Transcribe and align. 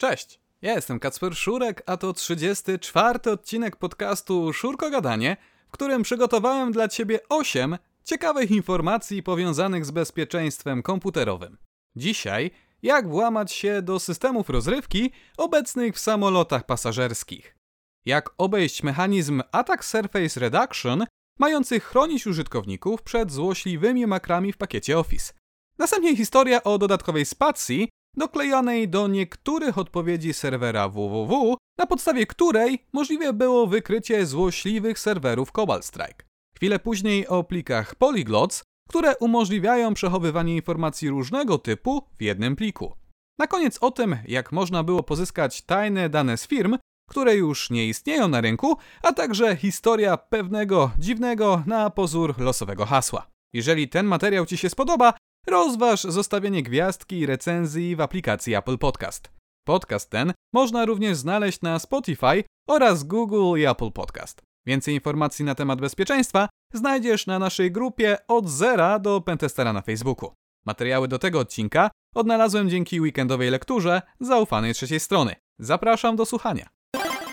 Cześć, 0.00 0.40
ja 0.62 0.74
jestem 0.74 1.00
Kacper 1.00 1.36
Szurek, 1.36 1.82
a 1.86 1.96
to 1.96 2.12
34 2.12 3.18
odcinek 3.32 3.76
podcastu 3.76 4.52
Szurko 4.52 4.90
Gadanie, 4.90 5.36
w 5.68 5.72
którym 5.72 6.02
przygotowałem 6.02 6.72
dla 6.72 6.88
Ciebie 6.88 7.20
8 7.28 7.78
ciekawych 8.04 8.50
informacji 8.50 9.22
powiązanych 9.22 9.84
z 9.84 9.90
bezpieczeństwem 9.90 10.82
komputerowym. 10.82 11.58
Dzisiaj, 11.96 12.50
jak 12.82 13.08
włamać 13.08 13.52
się 13.52 13.82
do 13.82 13.98
systemów 13.98 14.50
rozrywki 14.50 15.12
obecnych 15.36 15.94
w 15.94 15.98
samolotach 15.98 16.66
pasażerskich. 16.66 17.56
Jak 18.04 18.30
obejść 18.38 18.82
mechanizm 18.82 19.42
Attack 19.52 19.84
Surface 19.84 20.40
Reduction, 20.40 21.04
mający 21.38 21.80
chronić 21.80 22.26
użytkowników 22.26 23.02
przed 23.02 23.32
złośliwymi 23.32 24.06
makrami 24.06 24.52
w 24.52 24.56
pakiecie 24.56 24.98
Office. 24.98 25.32
Następnie 25.78 26.16
historia 26.16 26.62
o 26.62 26.78
dodatkowej 26.78 27.24
spacji, 27.24 27.88
doklejanej 28.16 28.88
do 28.88 29.08
niektórych 29.08 29.78
odpowiedzi 29.78 30.32
serwera 30.34 30.88
www, 30.88 31.56
na 31.78 31.86
podstawie 31.86 32.26
której 32.26 32.86
możliwe 32.92 33.32
było 33.32 33.66
wykrycie 33.66 34.26
złośliwych 34.26 34.98
serwerów 34.98 35.52
Cobalt 35.52 35.84
Strike. 35.84 36.24
Chwilę 36.56 36.78
później 36.78 37.28
o 37.28 37.44
plikach 37.44 37.94
Polyglots, 37.94 38.62
które 38.88 39.16
umożliwiają 39.16 39.94
przechowywanie 39.94 40.56
informacji 40.56 41.08
różnego 41.08 41.58
typu 41.58 42.02
w 42.18 42.22
jednym 42.22 42.56
pliku. 42.56 42.94
Na 43.38 43.46
koniec 43.46 43.78
o 43.80 43.90
tym, 43.90 44.16
jak 44.28 44.52
można 44.52 44.82
było 44.82 45.02
pozyskać 45.02 45.62
tajne 45.62 46.08
dane 46.08 46.36
z 46.36 46.46
firm, 46.46 46.78
które 47.10 47.36
już 47.36 47.70
nie 47.70 47.86
istnieją 47.86 48.28
na 48.28 48.40
rynku, 48.40 48.76
a 49.02 49.12
także 49.12 49.56
historia 49.56 50.16
pewnego 50.16 50.90
dziwnego 50.98 51.62
na 51.66 51.90
pozór 51.90 52.40
losowego 52.40 52.86
hasła. 52.86 53.26
Jeżeli 53.52 53.88
ten 53.88 54.06
materiał 54.06 54.46
Ci 54.46 54.56
się 54.56 54.70
spodoba, 54.70 55.14
rozważ 55.46 56.02
zostawienie 56.02 56.62
gwiazdki 56.62 57.18
i 57.18 57.26
recenzji 57.26 57.96
w 57.96 58.00
aplikacji 58.00 58.54
Apple 58.54 58.78
Podcast. 58.78 59.30
Podcast 59.66 60.10
ten 60.10 60.32
można 60.54 60.84
również 60.84 61.16
znaleźć 61.16 61.60
na 61.60 61.78
Spotify 61.78 62.44
oraz 62.68 63.04
Google 63.04 63.60
i 63.60 63.66
Apple 63.66 63.92
Podcast. 63.92 64.42
Więcej 64.66 64.94
informacji 64.94 65.44
na 65.44 65.54
temat 65.54 65.80
bezpieczeństwa 65.80 66.48
znajdziesz 66.74 67.26
na 67.26 67.38
naszej 67.38 67.72
grupie 67.72 68.16
od 68.28 68.48
zera 68.48 68.98
do 68.98 69.20
Pentestera 69.20 69.72
na 69.72 69.82
Facebooku. 69.82 70.32
Materiały 70.66 71.08
do 71.08 71.18
tego 71.18 71.38
odcinka 71.38 71.90
odnalazłem 72.14 72.70
dzięki 72.70 73.00
weekendowej 73.00 73.50
lekturze 73.50 74.02
zaufanej 74.20 74.74
trzeciej 74.74 75.00
strony. 75.00 75.34
Zapraszam 75.58 76.16
do 76.16 76.26
słuchania. 76.26 76.68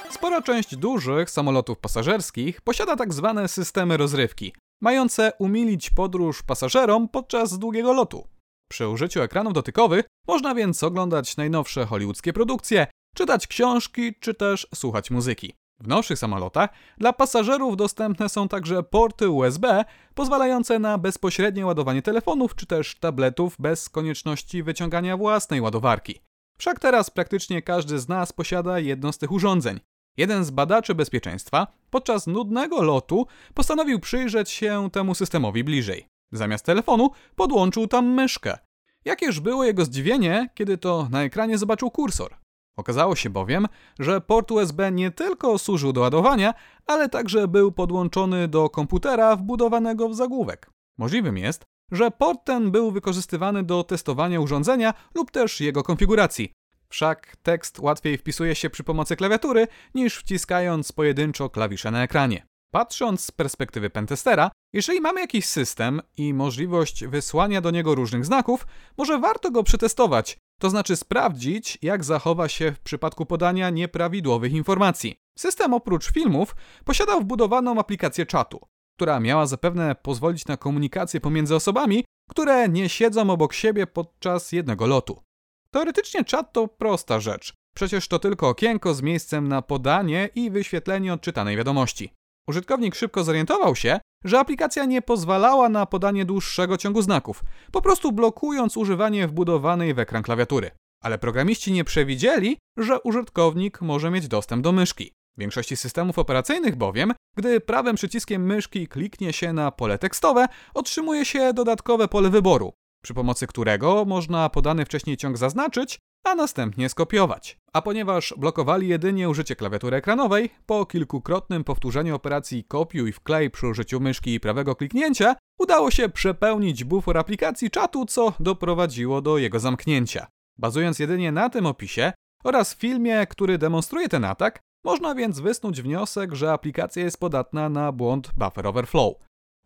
Spora 0.10 0.42
część 0.42 0.76
dużych 0.76 1.30
samolotów 1.30 1.80
pasażerskich 1.80 2.62
posiada 2.62 2.96
tak 2.96 3.14
zwane 3.14 3.48
systemy 3.48 3.98
rozrywki, 3.98 4.54
mające 4.82 5.32
umilić 5.40 5.90
podróż 5.90 6.44
pasażerom 6.44 7.10
podczas 7.10 7.60
długiego 7.60 7.94
lotu. 7.94 8.28
Przy 8.70 8.88
użyciu 8.88 9.22
ekranów 9.22 9.54
dotykowych 9.54 10.06
można 10.28 10.56
więc 10.56 10.84
oglądać 10.84 11.38
najnowsze 11.38 11.86
hollywoodzkie 11.86 12.34
produkcje, 12.34 12.88
czytać 13.16 13.48
książki 13.48 14.16
czy 14.20 14.34
też 14.34 14.68
słuchać 14.76 15.12
muzyki. 15.12 15.54
W 15.80 15.88
nowszych 15.88 16.20
samolotach 16.20 16.70
dla 16.98 17.14
pasażerów 17.14 17.78
dostępne 17.78 18.30
są 18.30 18.48
także 18.48 18.84
porty 18.84 19.30
USB 19.30 19.86
pozwalające 20.16 20.80
na 20.80 20.98
bezpośrednie 20.98 21.66
ładowanie 21.66 22.02
telefonów 22.02 22.56
czy 22.56 22.66
też 22.66 22.96
tabletów 23.00 23.56
bez 23.60 23.90
konieczności 23.90 24.64
wyciągania 24.64 25.18
własnej 25.18 25.62
ładowarki. 25.62 26.22
Wszak 26.58 26.80
teraz 26.80 27.10
praktycznie 27.10 27.62
każdy 27.62 28.00
z 28.00 28.08
nas 28.08 28.34
posiada 28.34 28.80
jedno 28.80 29.14
z 29.14 29.18
tych 29.18 29.32
urządzeń. 29.32 29.80
Jeden 30.18 30.46
z 30.46 30.52
badaczy 30.52 30.96
bezpieczeństwa 30.96 31.68
podczas 31.90 32.28
nudnego 32.28 32.82
lotu 32.82 33.28
postanowił 33.54 34.00
przyjrzeć 34.00 34.50
się 34.50 34.90
temu 34.92 35.16
systemowi 35.16 35.64
bliżej. 35.64 36.08
Zamiast 36.32 36.66
telefonu 36.66 37.10
podłączył 37.36 37.88
tam 37.88 38.06
myszkę. 38.06 38.58
Jakież 39.06 39.40
było 39.40 39.64
jego 39.64 39.86
zdziwienie, 39.86 40.50
kiedy 40.56 40.78
to 40.78 41.08
na 41.12 41.24
ekranie 41.24 41.58
zobaczył 41.58 41.92
kursor. 41.92 42.36
Okazało 42.78 43.16
się 43.16 43.30
bowiem, 43.30 43.68
że 44.00 44.22
port 44.22 44.52
USB 44.52 44.92
nie 44.92 45.12
tylko 45.12 45.58
służył 45.58 45.94
do 45.94 46.02
ładowania, 46.02 46.54
ale 46.86 47.10
także 47.10 47.48
był 47.48 47.72
podłączony 47.72 48.48
do 48.48 48.70
komputera 48.70 49.36
wbudowanego 49.36 50.10
w 50.10 50.16
zagłówek. 50.16 50.70
Możliwym 50.98 51.38
jest, 51.38 51.64
że 51.92 52.12
port 52.12 52.40
ten 52.46 52.72
był 52.72 52.92
wykorzystywany 52.92 53.64
do 53.64 53.84
testowania 53.84 54.40
urządzenia 54.40 54.94
lub 55.16 55.32
też 55.32 55.62
jego 55.62 55.84
konfiguracji. 55.84 56.54
Wszak 56.90 57.36
tekst 57.44 57.80
łatwiej 57.80 58.18
wpisuje 58.18 58.56
się 58.56 58.70
przy 58.70 58.84
pomocy 58.84 59.16
klawiatury 59.16 59.68
niż 59.96 60.18
wciskając 60.18 60.92
pojedynczo 60.92 61.50
klawisze 61.50 61.92
na 61.92 62.04
ekranie. 62.04 62.48
Patrząc 62.72 63.26
z 63.26 63.32
perspektywy 63.32 63.90
pentestera, 63.90 64.52
jeżeli 64.74 65.02
mamy 65.02 65.22
jakiś 65.22 65.46
system 65.46 66.02
i 66.18 66.34
możliwość 66.34 67.06
wysłania 67.06 67.62
do 67.62 67.72
niego 67.72 67.96
różnych 67.96 68.26
znaków, 68.26 68.68
może 68.98 69.20
warto 69.20 69.52
go 69.52 69.64
przetestować, 69.64 70.38
to 70.60 70.70
znaczy 70.70 70.96
sprawdzić, 70.96 71.78
jak 71.82 72.04
zachowa 72.04 72.48
się 72.50 72.72
w 72.72 72.80
przypadku 72.80 73.26
podania 73.26 73.70
nieprawidłowych 73.70 74.54
informacji. 74.54 75.16
System 75.38 75.74
oprócz 75.74 76.12
filmów 76.12 76.56
posiadał 76.86 77.22
wbudowaną 77.22 77.80
aplikację 77.80 78.26
czatu, 78.26 78.60
która 78.96 79.20
miała 79.20 79.46
zapewne 79.46 79.96
pozwolić 79.96 80.46
na 80.46 80.58
komunikację 80.58 81.22
pomiędzy 81.22 81.56
osobami, 81.56 82.06
które 82.30 82.70
nie 82.70 82.90
siedzą 82.90 83.30
obok 83.30 83.54
siebie 83.54 83.88
podczas 83.88 84.52
jednego 84.52 84.88
lotu. 84.88 85.27
Teoretycznie 85.72 86.24
czat 86.24 86.54
to 86.54 86.68
prosta 86.68 87.20
rzecz. 87.20 87.54
Przecież 87.76 88.08
to 88.08 88.20
tylko 88.20 88.50
okienko 88.50 88.94
z 88.94 89.02
miejscem 89.02 89.48
na 89.48 89.62
podanie 89.62 90.30
i 90.36 90.52
wyświetlenie 90.52 91.14
odczytanej 91.14 91.58
wiadomości. 91.58 92.14
Użytkownik 92.48 92.96
szybko 92.96 93.24
zorientował 93.24 93.76
się, 93.76 94.00
że 94.24 94.40
aplikacja 94.40 94.86
nie 94.86 95.02
pozwalała 95.02 95.70
na 95.70 95.86
podanie 95.86 96.26
dłuższego 96.26 96.78
ciągu 96.78 97.02
znaków, 97.02 97.44
po 97.72 97.82
prostu 97.82 98.12
blokując 98.12 98.78
używanie 98.78 99.28
wbudowanej 99.28 99.94
w 99.94 100.00
ekran 100.00 100.24
klawiatury. 100.24 100.72
Ale 101.04 101.18
programiści 101.18 101.72
nie 101.72 101.84
przewidzieli, 101.84 102.58
że 102.78 103.02
użytkownik 103.02 103.82
może 103.82 104.12
mieć 104.12 104.28
dostęp 104.28 104.64
do 104.64 104.72
myszki. 104.72 105.12
W 105.38 105.40
większości 105.40 105.78
systemów 105.78 106.20
operacyjnych 106.20 106.76
bowiem, 106.76 107.14
gdy 107.38 107.60
prawym 107.60 107.96
przyciskiem 107.96 108.46
myszki 108.46 108.88
kliknie 108.88 109.34
się 109.34 109.54
na 109.54 109.72
pole 109.72 109.98
tekstowe, 109.98 110.46
otrzymuje 110.74 111.26
się 111.26 111.54
dodatkowe 111.54 112.08
pole 112.08 112.30
wyboru, 112.30 112.74
przy 113.08 113.14
pomocy 113.14 113.48
którego 113.48 114.06
można 114.06 114.50
podany 114.50 114.86
wcześniej 114.86 115.18
ciąg 115.18 115.38
zaznaczyć, 115.38 116.00
a 116.24 116.36
następnie 116.36 116.90
skopiować. 116.90 117.58
A 117.74 117.82
ponieważ 117.82 118.34
blokowali 118.38 118.88
jedynie 118.88 119.30
użycie 119.30 119.56
klawiatury 119.56 119.98
ekranowej, 119.98 120.50
po 120.66 120.86
kilkukrotnym 120.86 121.64
powtórzeniu 121.64 122.16
operacji 122.16 122.64
kopiuj 122.64 123.12
wklej 123.12 123.50
przy 123.50 123.68
użyciu 123.68 124.00
myszki 124.00 124.34
i 124.34 124.40
prawego 124.40 124.76
kliknięcia, 124.76 125.36
udało 125.60 125.92
się 125.92 126.10
przepełnić 126.10 126.84
bufor 126.84 127.18
aplikacji 127.18 127.70
czatu, 127.70 128.06
co 128.06 128.34
doprowadziło 128.40 129.22
do 129.22 129.38
jego 129.38 129.60
zamknięcia. 129.60 130.28
Bazując 130.58 131.00
jedynie 131.00 131.32
na 131.32 131.50
tym 131.50 131.66
opisie 131.66 132.14
oraz 132.44 132.76
filmie, 132.76 133.28
który 133.28 133.58
demonstruje 133.58 134.10
ten 134.10 134.26
atak, 134.26 134.60
można 134.86 135.16
więc 135.16 135.40
wysnuć 135.40 135.82
wniosek, 135.82 136.36
że 136.36 136.54
aplikacja 136.54 137.04
jest 137.04 137.20
podatna 137.20 137.70
na 137.70 137.92
błąd 137.92 138.32
buffer 138.38 138.68
overflow. 138.68 139.14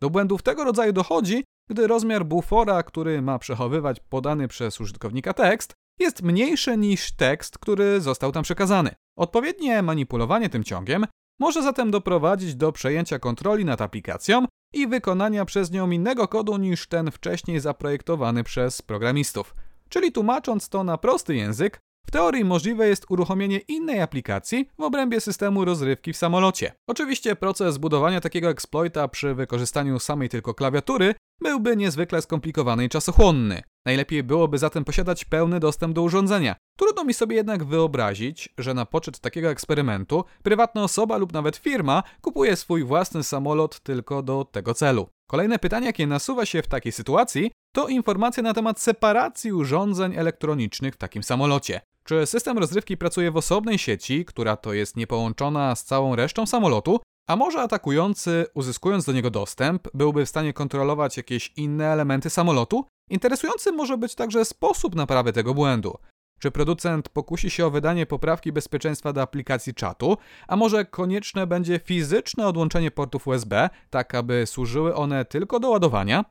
Do 0.00 0.10
błędów 0.10 0.42
tego 0.42 0.64
rodzaju 0.64 0.92
dochodzi, 0.92 1.44
gdy 1.70 1.86
rozmiar 1.86 2.26
bufora, 2.26 2.82
który 2.82 3.22
ma 3.22 3.38
przechowywać 3.38 4.00
podany 4.00 4.48
przez 4.48 4.80
użytkownika 4.80 5.32
tekst, 5.32 5.74
jest 6.00 6.22
mniejszy 6.22 6.76
niż 6.76 7.12
tekst, 7.12 7.58
który 7.58 8.00
został 8.00 8.32
tam 8.32 8.42
przekazany. 8.42 8.94
Odpowiednie 9.18 9.82
manipulowanie 9.82 10.48
tym 10.48 10.64
ciągiem 10.64 11.06
może 11.40 11.62
zatem 11.62 11.90
doprowadzić 11.90 12.54
do 12.54 12.72
przejęcia 12.72 13.18
kontroli 13.18 13.64
nad 13.64 13.80
aplikacją 13.80 14.46
i 14.74 14.86
wykonania 14.86 15.44
przez 15.44 15.70
nią 15.70 15.90
innego 15.90 16.28
kodu 16.28 16.56
niż 16.56 16.86
ten 16.86 17.10
wcześniej 17.10 17.60
zaprojektowany 17.60 18.44
przez 18.44 18.82
programistów. 18.82 19.54
Czyli 19.88 20.12
tłumacząc 20.12 20.68
to 20.68 20.84
na 20.84 20.98
prosty 20.98 21.34
język, 21.34 21.80
teorii 22.12 22.44
możliwe 22.44 22.88
jest 22.88 23.06
uruchomienie 23.08 23.58
innej 23.58 24.00
aplikacji 24.00 24.68
w 24.78 24.82
obrębie 24.82 25.20
systemu 25.20 25.64
rozrywki 25.64 26.12
w 26.12 26.16
samolocie. 26.16 26.72
Oczywiście 26.86 27.36
proces 27.36 27.78
budowania 27.78 28.20
takiego 28.20 28.50
exploita 28.50 29.08
przy 29.08 29.34
wykorzystaniu 29.34 29.98
samej 29.98 30.28
tylko 30.28 30.54
klawiatury 30.54 31.14
byłby 31.40 31.76
niezwykle 31.76 32.22
skomplikowany 32.22 32.84
i 32.84 32.88
czasochłonny. 32.88 33.62
Najlepiej 33.86 34.22
byłoby 34.22 34.58
zatem 34.58 34.84
posiadać 34.84 35.24
pełny 35.24 35.60
dostęp 35.60 35.94
do 35.94 36.02
urządzenia. 36.02 36.56
Trudno 36.78 37.04
mi 37.04 37.14
sobie 37.14 37.36
jednak 37.36 37.64
wyobrazić, 37.64 38.48
że 38.58 38.74
na 38.74 38.86
poczet 38.86 39.18
takiego 39.18 39.50
eksperymentu 39.50 40.24
prywatna 40.42 40.84
osoba 40.84 41.16
lub 41.16 41.32
nawet 41.32 41.56
firma 41.56 42.02
kupuje 42.20 42.56
swój 42.56 42.84
własny 42.84 43.24
samolot 43.24 43.80
tylko 43.80 44.22
do 44.22 44.44
tego 44.44 44.74
celu. 44.74 45.08
Kolejne 45.32 45.58
pytanie, 45.58 45.86
jakie 45.86 46.06
nasuwa 46.06 46.46
się 46.46 46.62
w 46.62 46.66
takiej 46.66 46.92
sytuacji, 46.92 47.50
to 47.74 47.88
informacja 47.88 48.42
na 48.42 48.54
temat 48.54 48.80
separacji 48.80 49.52
urządzeń 49.52 50.14
elektronicznych 50.16 50.94
w 50.94 50.96
takim 50.96 51.22
samolocie. 51.22 51.80
Czy 52.04 52.26
system 52.26 52.58
rozrywki 52.58 52.96
pracuje 52.96 53.30
w 53.30 53.36
osobnej 53.36 53.78
sieci, 53.78 54.24
która 54.24 54.56
to 54.56 54.72
jest 54.72 54.96
niepołączona 54.96 55.76
z 55.76 55.84
całą 55.84 56.16
resztą 56.16 56.46
samolotu, 56.46 57.00
a 57.28 57.36
może 57.36 57.60
atakujący, 57.60 58.46
uzyskując 58.54 59.04
do 59.04 59.12
niego 59.12 59.30
dostęp, 59.30 59.88
byłby 59.94 60.26
w 60.26 60.28
stanie 60.28 60.52
kontrolować 60.52 61.16
jakieś 61.16 61.52
inne 61.56 61.86
elementy 61.86 62.30
samolotu? 62.30 62.84
Interesujący 63.10 63.72
może 63.72 63.98
być 63.98 64.14
także 64.14 64.44
sposób 64.44 64.94
naprawy 64.94 65.32
tego 65.32 65.54
błędu. 65.54 65.98
Czy 66.42 66.50
producent 66.50 67.08
pokusi 67.08 67.50
się 67.50 67.66
o 67.66 67.70
wydanie 67.70 68.06
poprawki 68.06 68.52
bezpieczeństwa 68.52 69.12
do 69.12 69.22
aplikacji 69.22 69.74
czatu, 69.74 70.16
a 70.48 70.56
może 70.56 70.84
konieczne 70.84 71.46
będzie 71.46 71.78
fizyczne 71.78 72.46
odłączenie 72.46 72.90
portów 72.90 73.26
USB, 73.26 73.70
tak 73.90 74.14
aby 74.14 74.46
służyły 74.46 74.94
one 74.94 75.24
tylko 75.24 75.60
do 75.60 75.70
ładowania? 75.70 76.24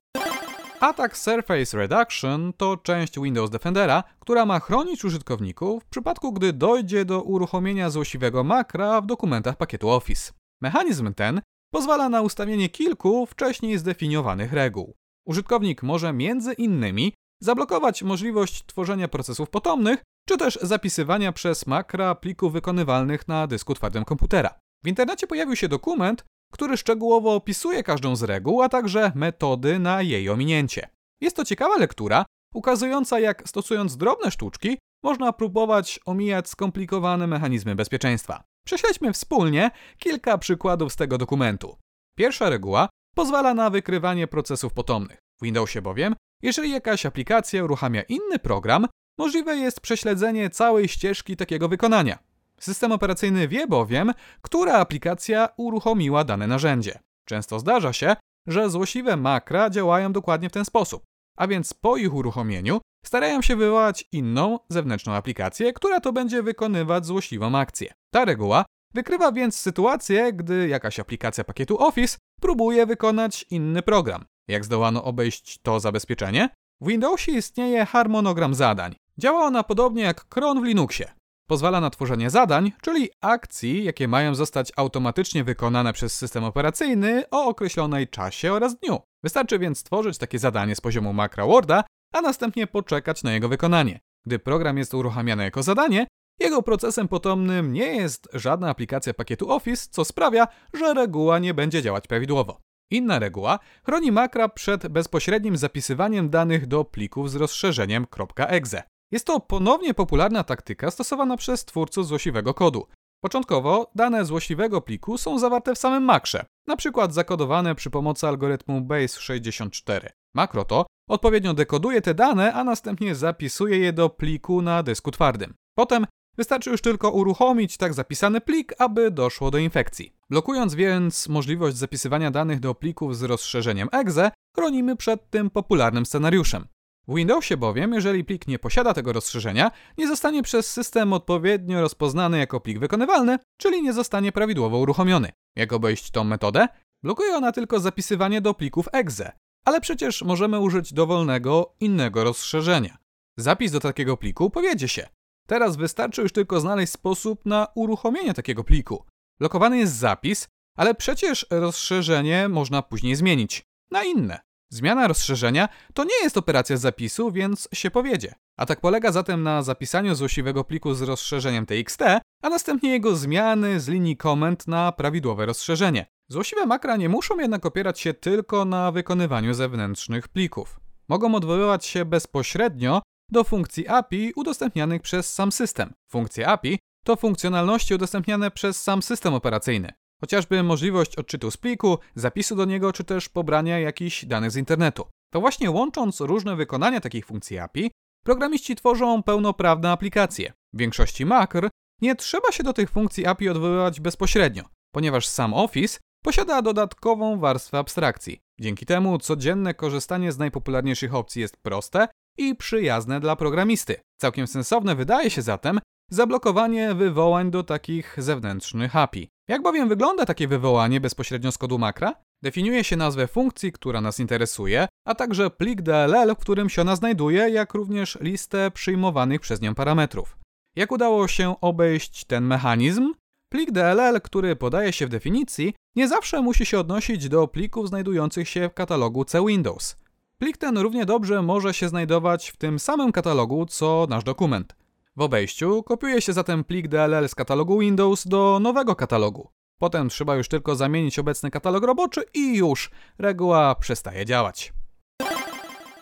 Attack 0.79 1.17
Surface 1.17 1.77
Reduction 1.77 2.53
to 2.57 2.77
część 2.77 3.19
Windows 3.19 3.49
Defendera, 3.49 4.03
która 4.19 4.45
ma 4.45 4.59
chronić 4.59 5.05
użytkowników 5.05 5.83
w 5.83 5.87
przypadku, 5.87 6.33
gdy 6.33 6.53
dojdzie 6.53 7.05
do 7.05 7.21
uruchomienia 7.21 7.89
złośliwego 7.89 8.43
makra 8.43 9.01
w 9.01 9.05
dokumentach 9.05 9.57
pakietu 9.57 9.89
Office. 9.89 10.33
Mechanizm 10.61 11.13
ten 11.13 11.41
pozwala 11.73 12.09
na 12.09 12.21
ustawienie 12.21 12.69
kilku 12.69 13.25
wcześniej 13.25 13.77
zdefiniowanych 13.77 14.53
reguł. 14.53 14.93
Użytkownik 15.27 15.83
może 15.83 16.13
między 16.13 16.53
innymi 16.53 17.13
zablokować 17.41 18.03
możliwość 18.03 18.65
tworzenia 18.65 19.07
procesów 19.07 19.49
potomnych, 19.49 20.03
czy 20.29 20.37
też 20.37 20.59
zapisywania 20.61 21.31
przez 21.31 21.67
makra 21.67 22.15
plików 22.15 22.53
wykonywalnych 22.53 23.27
na 23.27 23.47
dysku 23.47 23.73
twardym 23.73 24.05
komputera. 24.05 24.59
W 24.83 24.87
internecie 24.87 25.27
pojawił 25.27 25.55
się 25.55 25.67
dokument, 25.67 26.23
który 26.53 26.77
szczegółowo 26.77 27.35
opisuje 27.35 27.83
każdą 27.83 28.15
z 28.15 28.23
reguł, 28.23 28.61
a 28.61 28.69
także 28.69 29.11
metody 29.15 29.79
na 29.79 30.01
jej 30.01 30.29
ominięcie. 30.29 30.89
Jest 31.21 31.35
to 31.35 31.45
ciekawa 31.45 31.77
lektura, 31.77 32.25
ukazująca 32.53 33.19
jak 33.19 33.49
stosując 33.49 33.97
drobne 33.97 34.31
sztuczki, 34.31 34.77
można 35.03 35.33
próbować 35.33 35.99
omijać 36.05 36.49
skomplikowane 36.49 37.27
mechanizmy 37.27 37.75
bezpieczeństwa. 37.75 38.43
Prześledźmy 38.65 39.13
wspólnie 39.13 39.71
kilka 39.97 40.37
przykładów 40.37 40.93
z 40.93 40.95
tego 40.95 41.17
dokumentu. 41.17 41.77
Pierwsza 42.17 42.49
reguła 42.49 42.89
pozwala 43.15 43.53
na 43.53 43.69
wykrywanie 43.69 44.27
procesów 44.27 44.73
potomnych. 44.73 45.19
W 45.41 45.43
Windowsie 45.43 45.81
bowiem, 45.81 46.15
jeżeli 46.41 46.71
jakaś 46.71 47.05
aplikacja 47.05 47.63
uruchamia 47.63 48.01
inny 48.01 48.39
program, 48.39 48.87
możliwe 49.17 49.57
jest 49.57 49.81
prześledzenie 49.81 50.49
całej 50.49 50.87
ścieżki 50.87 51.37
takiego 51.37 51.69
wykonania. 51.69 52.19
System 52.59 52.91
operacyjny 52.91 53.47
wie 53.47 53.67
bowiem, 53.67 54.11
która 54.41 54.73
aplikacja 54.73 55.49
uruchomiła 55.57 56.23
dane 56.23 56.47
narzędzie. 56.47 56.99
Często 57.25 57.59
zdarza 57.59 57.93
się, 57.93 58.15
że 58.47 58.69
złośliwe 58.69 59.17
makra 59.17 59.69
działają 59.69 60.11
dokładnie 60.11 60.49
w 60.49 60.51
ten 60.51 60.65
sposób, 60.65 61.03
a 61.37 61.47
więc 61.47 61.73
po 61.73 61.97
ich 61.97 62.13
uruchomieniu 62.13 62.81
starają 63.05 63.41
się 63.41 63.55
wywołać 63.55 64.05
inną, 64.11 64.59
zewnętrzną 64.69 65.13
aplikację, 65.13 65.73
która 65.73 65.99
to 65.99 66.13
będzie 66.13 66.43
wykonywać 66.43 67.05
złośliwą 67.05 67.55
akcję. 67.57 67.93
Ta 68.13 68.25
reguła 68.25 68.65
wykrywa 68.93 69.31
więc 69.31 69.55
sytuację, 69.55 70.33
gdy 70.33 70.67
jakaś 70.67 70.99
aplikacja 70.99 71.43
pakietu 71.43 71.83
Office 71.83 72.17
próbuje 72.41 72.85
wykonać 72.85 73.45
inny 73.49 73.81
program. 73.81 74.25
Jak 74.47 74.65
zdołano 74.65 75.03
obejść 75.03 75.59
to 75.61 75.79
zabezpieczenie? 75.79 76.49
W 76.81 76.87
Windowsie 76.87 77.31
istnieje 77.31 77.85
harmonogram 77.85 78.53
zadań. 78.53 78.95
Działa 79.17 79.45
ona 79.45 79.63
podobnie 79.63 80.03
jak 80.03 80.25
cron 80.29 80.61
w 80.61 80.65
Linuxie. 80.65 81.11
Pozwala 81.47 81.81
na 81.81 81.89
tworzenie 81.89 82.29
zadań, 82.29 82.71
czyli 82.81 83.09
akcji, 83.21 83.83
jakie 83.83 84.07
mają 84.07 84.35
zostać 84.35 84.71
automatycznie 84.75 85.43
wykonane 85.43 85.93
przez 85.93 86.13
system 86.13 86.43
operacyjny 86.43 87.23
o 87.31 87.45
określonej 87.45 88.07
czasie 88.07 88.53
oraz 88.53 88.75
dniu. 88.75 88.99
Wystarczy 89.23 89.59
więc 89.59 89.79
stworzyć 89.79 90.17
takie 90.17 90.39
zadanie 90.39 90.75
z 90.75 90.81
poziomu 90.81 91.13
makra 91.13 91.45
Worda, 91.45 91.83
a 92.13 92.21
następnie 92.21 92.67
poczekać 92.67 93.23
na 93.23 93.33
jego 93.33 93.49
wykonanie. 93.49 93.99
Gdy 94.25 94.39
program 94.39 94.77
jest 94.77 94.93
uruchamiany 94.93 95.43
jako 95.43 95.63
zadanie, 95.63 96.07
jego 96.39 96.61
procesem 96.61 97.07
potomnym 97.07 97.73
nie 97.73 97.95
jest 97.95 98.27
żadna 98.33 98.69
aplikacja 98.69 99.13
pakietu 99.13 99.51
Office, 99.51 99.87
co 99.91 100.05
sprawia, 100.05 100.47
że 100.73 100.93
reguła 100.93 101.39
nie 101.39 101.53
będzie 101.53 101.81
działać 101.81 102.07
prawidłowo. 102.07 102.61
Inna 102.91 103.19
reguła 103.19 103.59
chroni 103.85 104.11
makra 104.11 104.49
przed 104.49 104.87
bezpośrednim 104.87 105.57
zapisywaniem 105.57 106.29
danych 106.29 106.67
do 106.67 106.85
plików 106.85 107.31
z 107.31 107.35
rozszerzeniem 107.35 108.07
.exe. 108.37 108.83
Jest 109.11 109.25
to 109.25 109.39
ponownie 109.39 109.93
popularna 109.93 110.43
taktyka 110.43 110.91
stosowana 110.91 111.37
przez 111.37 111.65
twórców 111.65 112.07
złośliwego 112.07 112.53
kodu. 112.53 112.87
Początkowo 113.23 113.91
dane 113.95 114.25
złośliwego 114.25 114.81
pliku 114.81 115.17
są 115.17 115.39
zawarte 115.39 115.75
w 115.75 115.77
samym 115.77 116.03
makrze, 116.03 116.45
np. 116.67 117.07
zakodowane 117.09 117.75
przy 117.75 117.89
pomocy 117.89 118.27
algorytmu 118.27 118.81
Base64. 118.81 120.09
Makro 120.35 120.65
to 120.65 120.85
odpowiednio 121.09 121.53
dekoduje 121.53 122.01
te 122.01 122.13
dane, 122.13 122.53
a 122.53 122.63
następnie 122.63 123.15
zapisuje 123.15 123.77
je 123.77 123.93
do 123.93 124.09
pliku 124.09 124.61
na 124.61 124.83
dysku 124.83 125.11
twardym. 125.11 125.53
Potem 125.77 126.07
wystarczy 126.37 126.69
już 126.69 126.81
tylko 126.81 127.11
uruchomić 127.11 127.77
tak 127.77 127.93
zapisany 127.93 128.41
plik, 128.41 128.73
aby 128.79 129.11
doszło 129.11 129.51
do 129.51 129.57
infekcji. 129.57 130.13
Blokując 130.31 130.75
więc 130.75 131.29
możliwość 131.29 131.77
zapisywania 131.77 132.31
danych 132.31 132.59
do 132.59 132.75
plików 132.75 133.17
z 133.17 133.23
rozszerzeniem 133.23 133.89
exe, 133.91 134.31
chronimy 134.55 134.95
przed 134.95 135.29
tym 135.29 135.49
popularnym 135.49 136.05
scenariuszem. 136.05 136.67
W 137.07 137.15
Windowsie 137.15 137.57
bowiem, 137.57 137.93
jeżeli 137.93 138.23
plik 138.23 138.47
nie 138.47 138.59
posiada 138.59 138.93
tego 138.93 139.13
rozszerzenia, 139.13 139.71
nie 139.97 140.07
zostanie 140.07 140.43
przez 140.43 140.71
system 140.71 141.13
odpowiednio 141.13 141.81
rozpoznany 141.81 142.39
jako 142.39 142.59
plik 142.59 142.79
wykonywalny, 142.79 143.37
czyli 143.57 143.81
nie 143.81 143.93
zostanie 143.93 144.31
prawidłowo 144.31 144.77
uruchomiony. 144.77 145.31
Jak 145.55 145.73
obejść 145.73 146.11
tą 146.11 146.23
metodę? 146.23 146.67
Blokuje 147.03 147.35
ona 147.35 147.51
tylko 147.51 147.79
zapisywanie 147.79 148.41
do 148.41 148.53
plików 148.53 148.87
exe, 148.91 149.31
ale 149.65 149.81
przecież 149.81 150.21
możemy 150.21 150.59
użyć 150.59 150.93
dowolnego 150.93 151.75
innego 151.79 152.23
rozszerzenia. 152.23 152.97
Zapis 153.37 153.71
do 153.71 153.79
takiego 153.79 154.17
pliku 154.17 154.49
powiedzie 154.49 154.87
się. 154.87 155.07
Teraz 155.47 155.75
wystarczy 155.75 156.21
już 156.21 156.31
tylko 156.31 156.59
znaleźć 156.59 156.93
sposób 156.93 157.45
na 157.45 157.67
uruchomienie 157.75 158.33
takiego 158.33 158.63
pliku. 158.63 159.05
Blokowany 159.41 159.77
jest 159.77 159.95
zapis, 159.95 160.47
ale 160.77 160.95
przecież 160.95 161.45
rozszerzenie 161.49 162.49
można 162.49 162.81
później 162.81 163.15
zmienić 163.15 163.65
na 163.91 164.03
inne. 164.03 164.39
Zmiana 164.69 165.07
rozszerzenia 165.07 165.69
to 165.93 166.03
nie 166.03 166.23
jest 166.23 166.37
operacja 166.37 166.77
zapisu, 166.77 167.31
więc 167.31 167.69
się 167.73 167.91
powiedzie. 167.91 168.33
Atak 168.57 168.81
polega 168.81 169.11
zatem 169.11 169.43
na 169.43 169.63
zapisaniu 169.63 170.15
złośliwego 170.15 170.63
pliku 170.63 170.93
z 170.93 171.01
rozszerzeniem 171.01 171.65
TXT, 171.65 172.01
a 172.43 172.49
następnie 172.49 172.91
jego 172.91 173.15
zmiany 173.15 173.79
z 173.79 173.87
linii 173.87 174.17
komend 174.17 174.67
na 174.67 174.91
prawidłowe 174.91 175.45
rozszerzenie. 175.45 176.05
Złośliwe 176.29 176.65
makra 176.65 176.97
nie 176.97 177.09
muszą 177.09 177.39
jednak 177.39 177.65
opierać 177.65 177.99
się 177.99 178.13
tylko 178.13 178.65
na 178.65 178.91
wykonywaniu 178.91 179.53
zewnętrznych 179.53 180.27
plików. 180.27 180.79
Mogą 181.09 181.35
odwoływać 181.35 181.85
się 181.85 182.05
bezpośrednio 182.05 183.01
do 183.31 183.43
funkcji 183.43 183.87
API 183.87 184.33
udostępnianych 184.35 185.01
przez 185.01 185.33
sam 185.33 185.51
system. 185.51 185.93
Funkcje 186.11 186.47
API 186.47 186.79
to 187.03 187.15
funkcjonalności 187.15 187.95
udostępniane 187.95 188.51
przez 188.51 188.83
sam 188.83 189.01
system 189.01 189.33
operacyjny. 189.33 189.93
Chociażby 190.21 190.63
możliwość 190.63 191.15
odczytu 191.15 191.51
z 191.51 191.57
pliku, 191.57 191.97
zapisu 192.15 192.55
do 192.55 192.65
niego, 192.65 192.93
czy 192.93 193.03
też 193.03 193.29
pobrania 193.29 193.79
jakichś 193.79 194.25
danych 194.25 194.51
z 194.51 194.55
internetu. 194.55 195.07
To 195.33 195.41
właśnie 195.41 195.71
łącząc 195.71 196.21
różne 196.21 196.55
wykonania 196.55 197.01
takich 197.01 197.25
funkcji 197.25 197.59
API, 197.59 197.91
programiści 198.23 198.75
tworzą 198.75 199.23
pełnoprawne 199.23 199.91
aplikacje. 199.91 200.53
W 200.73 200.79
większości 200.79 201.25
makr 201.25 201.69
nie 202.01 202.15
trzeba 202.15 202.51
się 202.51 202.63
do 202.63 202.73
tych 202.73 202.89
funkcji 202.89 203.25
API 203.25 203.49
odwoływać 203.49 203.99
bezpośrednio, 203.99 204.63
ponieważ 204.91 205.27
sam 205.27 205.53
Office 205.53 205.99
posiada 206.23 206.61
dodatkową 206.61 207.39
warstwę 207.39 207.77
abstrakcji. 207.77 208.39
Dzięki 208.59 208.85
temu 208.85 209.19
codzienne 209.19 209.73
korzystanie 209.73 210.31
z 210.31 210.37
najpopularniejszych 210.37 211.15
opcji 211.15 211.41
jest 211.41 211.57
proste 211.57 212.07
i 212.37 212.55
przyjazne 212.55 213.19
dla 213.19 213.35
programisty. 213.35 213.95
Całkiem 214.17 214.47
sensowne 214.47 214.95
wydaje 214.95 215.29
się 215.29 215.41
zatem 215.41 215.79
zablokowanie 216.11 216.93
wywołań 216.93 217.51
do 217.51 217.63
takich 217.63 218.15
zewnętrznych 218.17 218.95
API. 218.95 219.29
Jak 219.47 219.61
bowiem 219.61 219.89
wygląda 219.89 220.25
takie 220.25 220.47
wywołanie 220.47 221.01
bezpośrednio 221.01 221.51
z 221.51 221.57
kodu 221.57 221.79
makra? 221.79 222.13
Definiuje 222.41 222.83
się 222.83 222.95
nazwę 222.95 223.27
funkcji, 223.27 223.71
która 223.71 224.01
nas 224.01 224.19
interesuje, 224.19 224.87
a 225.05 225.15
także 225.15 225.49
plik 225.49 225.81
DLL, 225.81 226.35
w 226.35 226.39
którym 226.39 226.69
się 226.69 226.81
ona 226.81 226.95
znajduje, 226.95 227.49
jak 227.49 227.73
również 227.73 228.17
listę 228.21 228.71
przyjmowanych 228.71 229.41
przez 229.41 229.61
nią 229.61 229.75
parametrów. 229.75 230.37
Jak 230.75 230.91
udało 230.91 231.27
się 231.27 231.55
obejść 231.61 232.25
ten 232.25 232.45
mechanizm? 232.45 233.13
Plik 233.49 233.71
DLL, 233.71 234.21
który 234.21 234.55
podaje 234.55 234.93
się 234.93 235.07
w 235.07 235.09
definicji, 235.09 235.73
nie 235.95 236.07
zawsze 236.07 236.41
musi 236.41 236.65
się 236.65 236.79
odnosić 236.79 237.29
do 237.29 237.47
plików 237.47 237.87
znajdujących 237.87 238.49
się 238.49 238.69
w 238.69 238.73
katalogu 238.73 239.25
C 239.25 239.45
Windows. 239.45 239.95
Plik 240.37 240.57
ten 240.57 240.77
równie 240.77 241.05
dobrze 241.05 241.41
może 241.41 241.73
się 241.73 241.89
znajdować 241.89 242.49
w 242.49 242.57
tym 242.57 242.79
samym 242.79 243.11
katalogu 243.11 243.65
co 243.65 244.07
nasz 244.09 244.23
dokument. 244.23 244.80
W 245.17 245.21
obejściu 245.21 245.83
kopiuje 245.83 246.21
się 246.21 246.33
zatem 246.33 246.63
plik 246.63 246.87
DLL 246.87 247.29
z 247.29 247.35
katalogu 247.35 247.79
Windows 247.79 248.27
do 248.27 248.59
nowego 248.61 248.95
katalogu. 248.95 249.49
Potem 249.79 250.09
trzeba 250.09 250.35
już 250.35 250.47
tylko 250.47 250.75
zamienić 250.75 251.19
obecny 251.19 251.51
katalog 251.51 251.83
roboczy 251.83 252.23
i 252.33 252.57
już 252.57 252.91
reguła 253.17 253.75
przestaje 253.75 254.25
działać. 254.25 254.73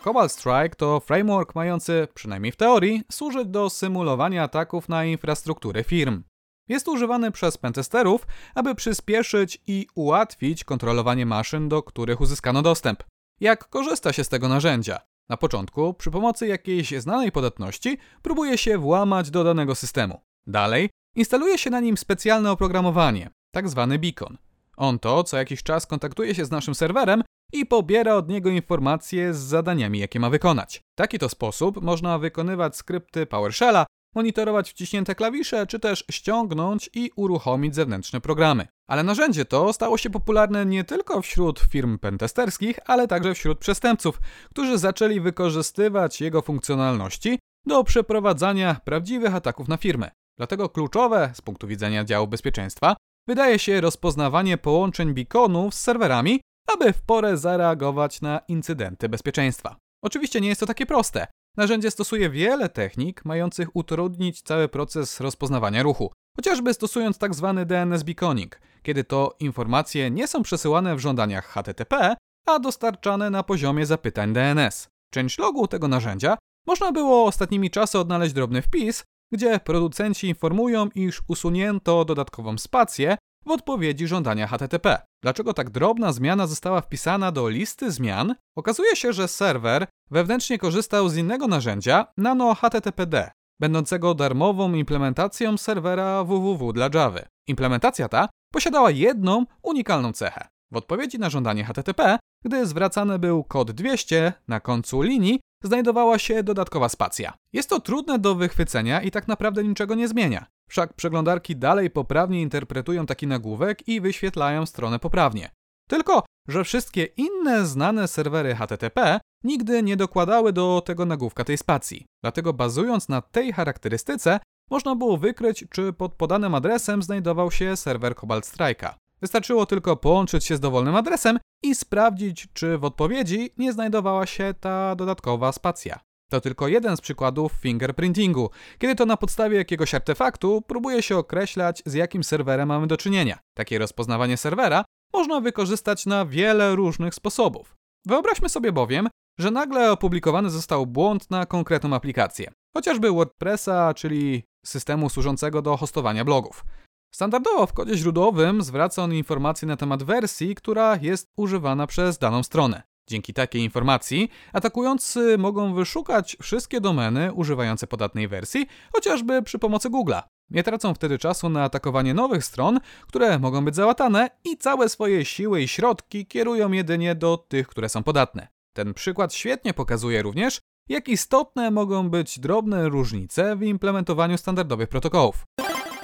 Cobalt 0.04 0.32
Strike 0.32 0.76
to 0.76 1.00
framework 1.00 1.54
mający, 1.54 2.08
przynajmniej 2.14 2.52
w 2.52 2.56
teorii, 2.56 3.02
służyć 3.12 3.48
do 3.48 3.70
symulowania 3.70 4.42
ataków 4.42 4.88
na 4.88 5.04
infrastrukturę 5.04 5.84
firm. 5.84 6.22
Jest 6.68 6.88
używany 6.88 7.30
przez 7.30 7.58
pentesterów, 7.58 8.26
aby 8.54 8.74
przyspieszyć 8.74 9.58
i 9.66 9.86
ułatwić 9.94 10.64
kontrolowanie 10.64 11.26
maszyn, 11.26 11.68
do 11.68 11.82
których 11.82 12.20
uzyskano 12.20 12.62
dostęp. 12.62 13.02
Jak 13.40 13.68
korzysta 13.68 14.12
się 14.12 14.24
z 14.24 14.28
tego 14.28 14.48
narzędzia? 14.48 15.09
Na 15.30 15.36
początku, 15.36 15.94
przy 15.94 16.10
pomocy 16.10 16.46
jakiejś 16.46 16.90
znanej 16.90 17.32
podatności, 17.32 17.98
próbuje 18.22 18.58
się 18.58 18.78
włamać 18.78 19.30
do 19.30 19.44
danego 19.44 19.74
systemu. 19.74 20.20
Dalej, 20.46 20.90
instaluje 21.16 21.58
się 21.58 21.70
na 21.70 21.80
nim 21.80 21.96
specjalne 21.96 22.50
oprogramowanie, 22.50 23.30
tak 23.54 23.68
zwany 23.68 23.98
beacon. 23.98 24.38
On 24.76 24.98
to 24.98 25.24
co 25.24 25.36
jakiś 25.36 25.62
czas 25.62 25.86
kontaktuje 25.86 26.34
się 26.34 26.44
z 26.44 26.50
naszym 26.50 26.74
serwerem 26.74 27.22
i 27.52 27.66
pobiera 27.66 28.14
od 28.14 28.28
niego 28.28 28.50
informacje 28.50 29.34
z 29.34 29.38
zadaniami, 29.38 29.98
jakie 29.98 30.20
ma 30.20 30.30
wykonać. 30.30 30.78
W 30.78 30.98
taki 30.98 31.18
to 31.18 31.28
sposób 31.28 31.82
można 31.82 32.18
wykonywać 32.18 32.76
skrypty 32.76 33.26
PowerShella, 33.26 33.86
monitorować 34.14 34.70
wciśnięte 34.70 35.14
klawisze, 35.14 35.66
czy 35.66 35.78
też 35.78 36.04
ściągnąć 36.10 36.90
i 36.94 37.10
uruchomić 37.16 37.74
zewnętrzne 37.74 38.20
programy. 38.20 38.66
Ale 38.88 39.02
narzędzie 39.02 39.44
to 39.44 39.72
stało 39.72 39.98
się 39.98 40.10
popularne 40.10 40.66
nie 40.66 40.84
tylko 40.84 41.22
wśród 41.22 41.60
firm 41.60 41.98
pentesterskich, 41.98 42.78
ale 42.86 43.08
także 43.08 43.34
wśród 43.34 43.58
przestępców, 43.58 44.20
którzy 44.50 44.78
zaczęli 44.78 45.20
wykorzystywać 45.20 46.20
jego 46.20 46.42
funkcjonalności 46.42 47.38
do 47.66 47.84
przeprowadzania 47.84 48.80
prawdziwych 48.84 49.34
ataków 49.34 49.68
na 49.68 49.76
firmę. 49.76 50.10
Dlatego 50.38 50.68
kluczowe 50.68 51.30
z 51.34 51.40
punktu 51.40 51.66
widzenia 51.66 52.04
działu 52.04 52.28
bezpieczeństwa 52.28 52.96
wydaje 53.28 53.58
się 53.58 53.80
rozpoznawanie 53.80 54.58
połączeń 54.58 55.14
beaconów 55.14 55.74
z 55.74 55.80
serwerami, 55.80 56.40
aby 56.74 56.92
w 56.92 57.02
porę 57.02 57.36
zareagować 57.36 58.20
na 58.20 58.40
incydenty 58.48 59.08
bezpieczeństwa. 59.08 59.76
Oczywiście 60.04 60.40
nie 60.40 60.48
jest 60.48 60.60
to 60.60 60.66
takie 60.66 60.86
proste. 60.86 61.26
Narzędzie 61.56 61.90
stosuje 61.90 62.30
wiele 62.30 62.68
technik 62.68 63.24
mających 63.24 63.76
utrudnić 63.76 64.42
cały 64.42 64.68
proces 64.68 65.20
rozpoznawania 65.20 65.82
ruchu, 65.82 66.12
chociażby 66.36 66.74
stosując 66.74 67.18
tzw. 67.18 67.54
Tak 67.56 67.66
DNS 67.66 68.02
beaconing, 68.02 68.60
kiedy 68.82 69.04
to 69.04 69.36
informacje 69.40 70.10
nie 70.10 70.26
są 70.26 70.42
przesyłane 70.42 70.96
w 70.96 70.98
żądaniach 70.98 71.46
HTTP, 71.46 72.16
a 72.46 72.58
dostarczane 72.58 73.30
na 73.30 73.42
poziomie 73.42 73.86
zapytań 73.86 74.32
DNS. 74.32 74.88
W 75.12 75.14
changelogu 75.14 75.66
tego 75.66 75.88
narzędzia 75.88 76.38
można 76.66 76.92
było 76.92 77.24
ostatnimi 77.24 77.70
czasy 77.70 77.98
odnaleźć 77.98 78.34
drobny 78.34 78.62
wpis, 78.62 79.04
gdzie 79.32 79.60
producenci 79.60 80.28
informują, 80.28 80.88
iż 80.94 81.22
usunięto 81.28 82.04
dodatkową 82.04 82.58
spację 82.58 83.16
w 83.46 83.50
odpowiedzi 83.50 84.06
żądania 84.06 84.46
HTTP. 84.46 85.02
Dlaczego 85.22 85.54
tak 85.54 85.70
drobna 85.70 86.12
zmiana 86.12 86.46
została 86.46 86.80
wpisana 86.80 87.32
do 87.32 87.48
listy 87.48 87.90
zmian? 87.90 88.34
Okazuje 88.56 88.96
się, 88.96 89.12
że 89.12 89.28
serwer 89.28 89.86
wewnętrznie 90.10 90.58
korzystał 90.58 91.08
z 91.08 91.16
innego 91.16 91.46
narzędzia 91.46 92.06
Nano 92.16 92.54
HTTPD, 92.54 93.30
będącego 93.60 94.14
darmową 94.14 94.72
implementacją 94.72 95.58
serwera 95.58 96.24
www 96.24 96.72
dla 96.72 96.88
Java. 96.94 97.20
Implementacja 97.48 98.08
ta 98.08 98.28
posiadała 98.52 98.90
jedną 98.90 99.46
unikalną 99.62 100.12
cechę. 100.12 100.48
W 100.72 100.76
odpowiedzi 100.76 101.18
na 101.18 101.30
żądanie 101.30 101.64
HTTP, 101.64 102.18
gdy 102.44 102.66
zwracany 102.66 103.18
był 103.18 103.44
kod 103.44 103.70
200 103.70 104.32
na 104.48 104.60
końcu 104.60 105.02
linii, 105.02 105.40
znajdowała 105.62 106.18
się 106.18 106.42
dodatkowa 106.42 106.88
spacja. 106.88 107.32
Jest 107.52 107.68
to 107.68 107.80
trudne 107.80 108.18
do 108.18 108.34
wychwycenia 108.34 109.02
i 109.02 109.10
tak 109.10 109.28
naprawdę 109.28 109.64
niczego 109.64 109.94
nie 109.94 110.08
zmienia. 110.08 110.46
Wszak 110.68 110.94
przeglądarki 110.94 111.56
dalej 111.56 111.90
poprawnie 111.90 112.42
interpretują 112.42 113.06
taki 113.06 113.26
nagłówek 113.26 113.88
i 113.88 114.00
wyświetlają 114.00 114.66
stronę 114.66 114.98
poprawnie. 114.98 115.50
Tylko, 115.88 116.24
że 116.48 116.64
wszystkie 116.64 117.04
inne 117.04 117.66
znane 117.66 118.08
serwery 118.08 118.54
HTTP 118.54 119.20
nigdy 119.44 119.82
nie 119.82 119.96
dokładały 119.96 120.52
do 120.52 120.82
tego 120.86 121.06
nagłówka 121.06 121.44
tej 121.44 121.58
spacji. 121.58 122.06
Dlatego 122.22 122.52
bazując 122.52 123.08
na 123.08 123.20
tej 123.20 123.52
charakterystyce, 123.52 124.40
można 124.70 124.96
było 124.96 125.16
wykryć, 125.16 125.64
czy 125.70 125.92
pod 125.92 126.14
podanym 126.14 126.54
adresem 126.54 127.02
znajdował 127.02 127.50
się 127.50 127.76
serwer 127.76 128.16
Cobalt 128.16 128.46
Strike'a. 128.46 128.94
Wystarczyło 129.22 129.66
tylko 129.66 129.96
połączyć 129.96 130.44
się 130.44 130.56
z 130.56 130.60
dowolnym 130.60 130.96
adresem 130.96 131.38
i 131.62 131.74
sprawdzić, 131.74 132.48
czy 132.52 132.78
w 132.78 132.84
odpowiedzi 132.84 133.50
nie 133.58 133.72
znajdowała 133.72 134.26
się 134.26 134.54
ta 134.60 134.96
dodatkowa 134.96 135.52
spacja. 135.52 136.00
To 136.30 136.40
tylko 136.40 136.68
jeden 136.68 136.96
z 136.96 137.00
przykładów 137.00 137.52
fingerprintingu, 137.52 138.50
kiedy 138.78 138.94
to 138.94 139.06
na 139.06 139.16
podstawie 139.16 139.56
jakiegoś 139.56 139.94
artefaktu 139.94 140.62
próbuje 140.62 141.02
się 141.02 141.16
określać, 141.16 141.82
z 141.86 141.94
jakim 141.94 142.24
serwerem 142.24 142.68
mamy 142.68 142.86
do 142.86 142.96
czynienia. 142.96 143.38
Takie 143.56 143.78
rozpoznawanie 143.78 144.36
serwera 144.36 144.84
można 145.12 145.40
wykorzystać 145.40 146.06
na 146.06 146.26
wiele 146.26 146.76
różnych 146.76 147.14
sposobów. 147.14 147.76
Wyobraźmy 148.06 148.48
sobie 148.48 148.72
bowiem, 148.72 149.08
że 149.38 149.50
nagle 149.50 149.92
opublikowany 149.92 150.50
został 150.50 150.86
błąd 150.86 151.30
na 151.30 151.46
konkretną 151.46 151.94
aplikację, 151.94 152.50
chociażby 152.76 153.10
WordPressa, 153.10 153.94
czyli 153.94 154.42
systemu 154.66 155.10
służącego 155.10 155.62
do 155.62 155.76
hostowania 155.76 156.24
blogów. 156.24 156.64
Standardowo 157.10 157.66
w 157.66 157.72
kodzie 157.72 157.96
źródłowym 157.96 158.62
zwraca 158.62 159.02
on 159.02 159.14
informacje 159.14 159.68
na 159.68 159.76
temat 159.76 160.02
wersji, 160.02 160.54
która 160.54 160.98
jest 161.02 161.30
używana 161.36 161.86
przez 161.86 162.18
daną 162.18 162.42
stronę. 162.42 162.82
Dzięki 163.08 163.34
takiej 163.34 163.62
informacji 163.62 164.30
atakujący 164.52 165.38
mogą 165.38 165.74
wyszukać 165.74 166.36
wszystkie 166.42 166.80
domeny 166.80 167.32
używające 167.32 167.86
podatnej 167.86 168.28
wersji, 168.28 168.66
chociażby 168.92 169.42
przy 169.42 169.58
pomocy 169.58 169.90
Google'a. 169.90 170.22
Nie 170.50 170.62
tracą 170.62 170.94
wtedy 170.94 171.18
czasu 171.18 171.48
na 171.48 171.64
atakowanie 171.64 172.14
nowych 172.14 172.44
stron, 172.44 172.80
które 173.08 173.38
mogą 173.38 173.64
być 173.64 173.74
załatane 173.74 174.30
i 174.44 174.56
całe 174.56 174.88
swoje 174.88 175.24
siły 175.24 175.62
i 175.62 175.68
środki 175.68 176.26
kierują 176.26 176.72
jedynie 176.72 177.14
do 177.14 177.36
tych, 177.36 177.68
które 177.68 177.88
są 177.88 178.02
podatne. 178.02 178.48
Ten 178.72 178.94
przykład 178.94 179.34
świetnie 179.34 179.74
pokazuje 179.74 180.22
również, 180.22 180.60
jak 180.88 181.08
istotne 181.08 181.70
mogą 181.70 182.10
być 182.10 182.38
drobne 182.40 182.88
różnice 182.88 183.56
w 183.56 183.62
implementowaniu 183.62 184.38
standardowych 184.38 184.88
protokołów. 184.88 185.44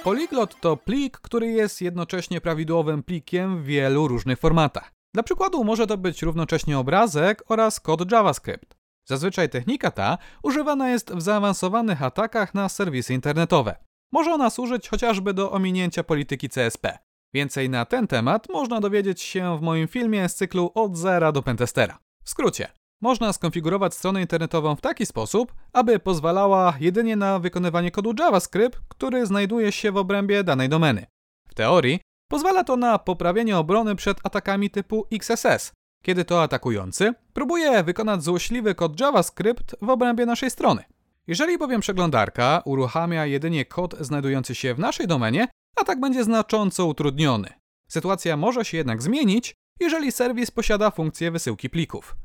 Polyglot 0.07 0.59
to 0.59 0.77
plik, 0.77 1.17
który 1.17 1.47
jest 1.47 1.81
jednocześnie 1.81 2.41
prawidłowym 2.41 3.03
plikiem 3.03 3.63
w 3.63 3.65
wielu 3.65 4.07
różnych 4.07 4.39
formatach. 4.39 4.91
Dla 5.13 5.23
przykładu 5.23 5.63
może 5.63 5.87
to 5.87 5.97
być 5.97 6.21
równocześnie 6.21 6.79
obrazek 6.79 7.43
oraz 7.49 7.79
kod 7.79 8.11
JavaScript. 8.11 8.77
Zazwyczaj 9.05 9.49
technika 9.49 9.91
ta 9.91 10.17
używana 10.43 10.89
jest 10.89 11.13
w 11.13 11.21
zaawansowanych 11.21 12.03
atakach 12.03 12.53
na 12.53 12.69
serwisy 12.69 13.13
internetowe. 13.13 13.75
Może 14.11 14.33
ona 14.33 14.49
służyć 14.49 14.89
chociażby 14.89 15.33
do 15.33 15.51
ominięcia 15.51 16.03
polityki 16.03 16.49
CSP. 16.49 16.97
Więcej 17.33 17.69
na 17.69 17.85
ten 17.85 18.07
temat 18.07 18.49
można 18.49 18.79
dowiedzieć 18.79 19.21
się 19.21 19.57
w 19.57 19.61
moim 19.61 19.87
filmie 19.87 20.29
z 20.29 20.35
cyklu 20.35 20.71
Od 20.75 20.97
zera 20.97 21.31
do 21.31 21.43
Pentestera. 21.43 21.99
W 22.23 22.29
skrócie, 22.29 22.67
można 23.01 23.33
skonfigurować 23.33 23.93
stronę 23.93 24.21
internetową 24.21 24.75
w 24.75 24.81
taki 24.81 25.05
sposób, 25.05 25.53
aby 25.73 25.99
pozwalała 25.99 26.73
jedynie 26.79 27.15
na 27.15 27.39
wykonywanie 27.39 27.91
kodu 27.91 28.13
JavaScript, 28.19 28.79
który 28.87 29.25
znajduje 29.25 29.71
się 29.71 29.91
w 29.91 29.97
obrębie 29.97 30.43
danej 30.43 30.69
domeny. 30.69 31.05
W 31.49 31.53
teorii 31.53 31.99
pozwala 32.27 32.63
to 32.63 32.77
na 32.77 32.99
poprawienie 32.99 33.57
obrony 33.57 33.95
przed 33.95 34.17
atakami 34.23 34.69
typu 34.69 35.07
XSS, 35.11 35.71
kiedy 36.03 36.25
to 36.25 36.43
atakujący 36.43 37.13
próbuje 37.33 37.83
wykonać 37.83 38.23
złośliwy 38.23 38.75
kod 38.75 38.99
JavaScript 38.99 39.75
w 39.81 39.89
obrębie 39.89 40.25
naszej 40.25 40.51
strony. 40.51 40.83
Jeżeli 41.27 41.57
bowiem 41.57 41.81
przeglądarka 41.81 42.61
uruchamia 42.65 43.25
jedynie 43.25 43.65
kod 43.65 43.95
znajdujący 43.99 44.55
się 44.55 44.73
w 44.73 44.79
naszej 44.79 45.07
domenie, 45.07 45.47
atak 45.75 45.99
będzie 45.99 46.23
znacząco 46.23 46.85
utrudniony. 46.85 47.49
Sytuacja 47.87 48.37
może 48.37 48.65
się 48.65 48.77
jednak 48.77 49.01
zmienić, 49.01 49.55
jeżeli 49.79 50.11
serwis 50.11 50.51
posiada 50.51 50.91
funkcję 50.91 51.31
wysyłki 51.31 51.69
plików. 51.69 52.15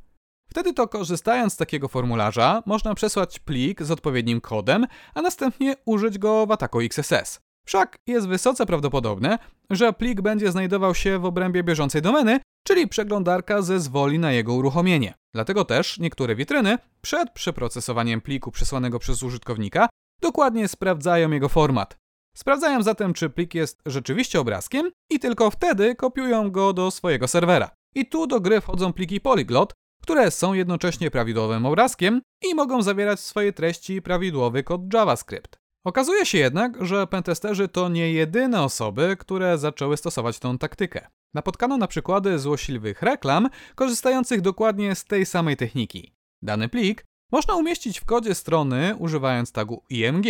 Wtedy 0.52 0.72
to 0.72 0.88
korzystając 0.88 1.52
z 1.52 1.56
takiego 1.56 1.88
formularza 1.88 2.62
można 2.66 2.94
przesłać 2.94 3.38
plik 3.38 3.82
z 3.82 3.90
odpowiednim 3.90 4.40
kodem, 4.40 4.86
a 5.14 5.22
następnie 5.22 5.74
użyć 5.84 6.18
go 6.18 6.46
w 6.46 6.50
ataku 6.50 6.80
XSS. 6.80 7.40
Wszak 7.66 7.96
jest 8.06 8.28
wysoce 8.28 8.66
prawdopodobne, 8.66 9.38
że 9.70 9.92
plik 9.92 10.20
będzie 10.20 10.52
znajdował 10.52 10.94
się 10.94 11.18
w 11.18 11.24
obrębie 11.24 11.62
bieżącej 11.62 12.02
domeny, 12.02 12.40
czyli 12.66 12.88
przeglądarka 12.88 13.62
zezwoli 13.62 14.18
na 14.18 14.32
jego 14.32 14.54
uruchomienie. 14.54 15.14
Dlatego 15.34 15.64
też 15.64 15.98
niektóre 15.98 16.34
witryny 16.34 16.78
przed 17.02 17.30
przeprocesowaniem 17.30 18.20
pliku 18.20 18.50
przesłanego 18.50 18.98
przez 18.98 19.22
użytkownika 19.22 19.88
dokładnie 20.22 20.68
sprawdzają 20.68 21.30
jego 21.30 21.48
format. 21.48 21.96
Sprawdzają 22.36 22.82
zatem, 22.82 23.14
czy 23.14 23.30
plik 23.30 23.54
jest 23.54 23.82
rzeczywiście 23.86 24.40
obrazkiem 24.40 24.90
i 25.10 25.18
tylko 25.18 25.50
wtedy 25.50 25.94
kopiują 25.94 26.50
go 26.50 26.72
do 26.72 26.90
swojego 26.90 27.28
serwera. 27.28 27.70
I 27.94 28.06
tu 28.06 28.26
do 28.26 28.40
gry 28.40 28.60
wchodzą 28.60 28.92
pliki 28.92 29.20
Polyglot, 29.20 29.72
które 30.02 30.30
są 30.30 30.52
jednocześnie 30.52 31.10
prawidłowym 31.10 31.66
obrazkiem 31.66 32.22
i 32.50 32.54
mogą 32.54 32.82
zawierać 32.82 33.18
w 33.18 33.22
swojej 33.22 33.52
treści 33.52 34.02
prawidłowy 34.02 34.62
kod 34.62 34.94
JavaScript. 34.94 35.58
Okazuje 35.84 36.26
się 36.26 36.38
jednak, 36.38 36.86
że 36.86 37.06
pentesterzy 37.06 37.68
to 37.68 37.88
nie 37.88 38.12
jedyne 38.12 38.62
osoby, 38.62 39.16
które 39.18 39.58
zaczęły 39.58 39.96
stosować 39.96 40.38
tą 40.38 40.58
taktykę. 40.58 41.06
Napotkano 41.34 41.76
na 41.76 41.86
przykłady 41.86 42.38
złośliwych 42.38 43.02
reklam 43.02 43.48
korzystających 43.74 44.40
dokładnie 44.40 44.94
z 44.94 45.04
tej 45.04 45.26
samej 45.26 45.56
techniki. 45.56 46.14
Dany 46.42 46.68
plik 46.68 47.04
można 47.32 47.54
umieścić 47.54 48.00
w 48.00 48.04
kodzie 48.04 48.34
strony 48.34 48.96
używając 48.98 49.52
tagu 49.52 49.82
img. 49.88 50.26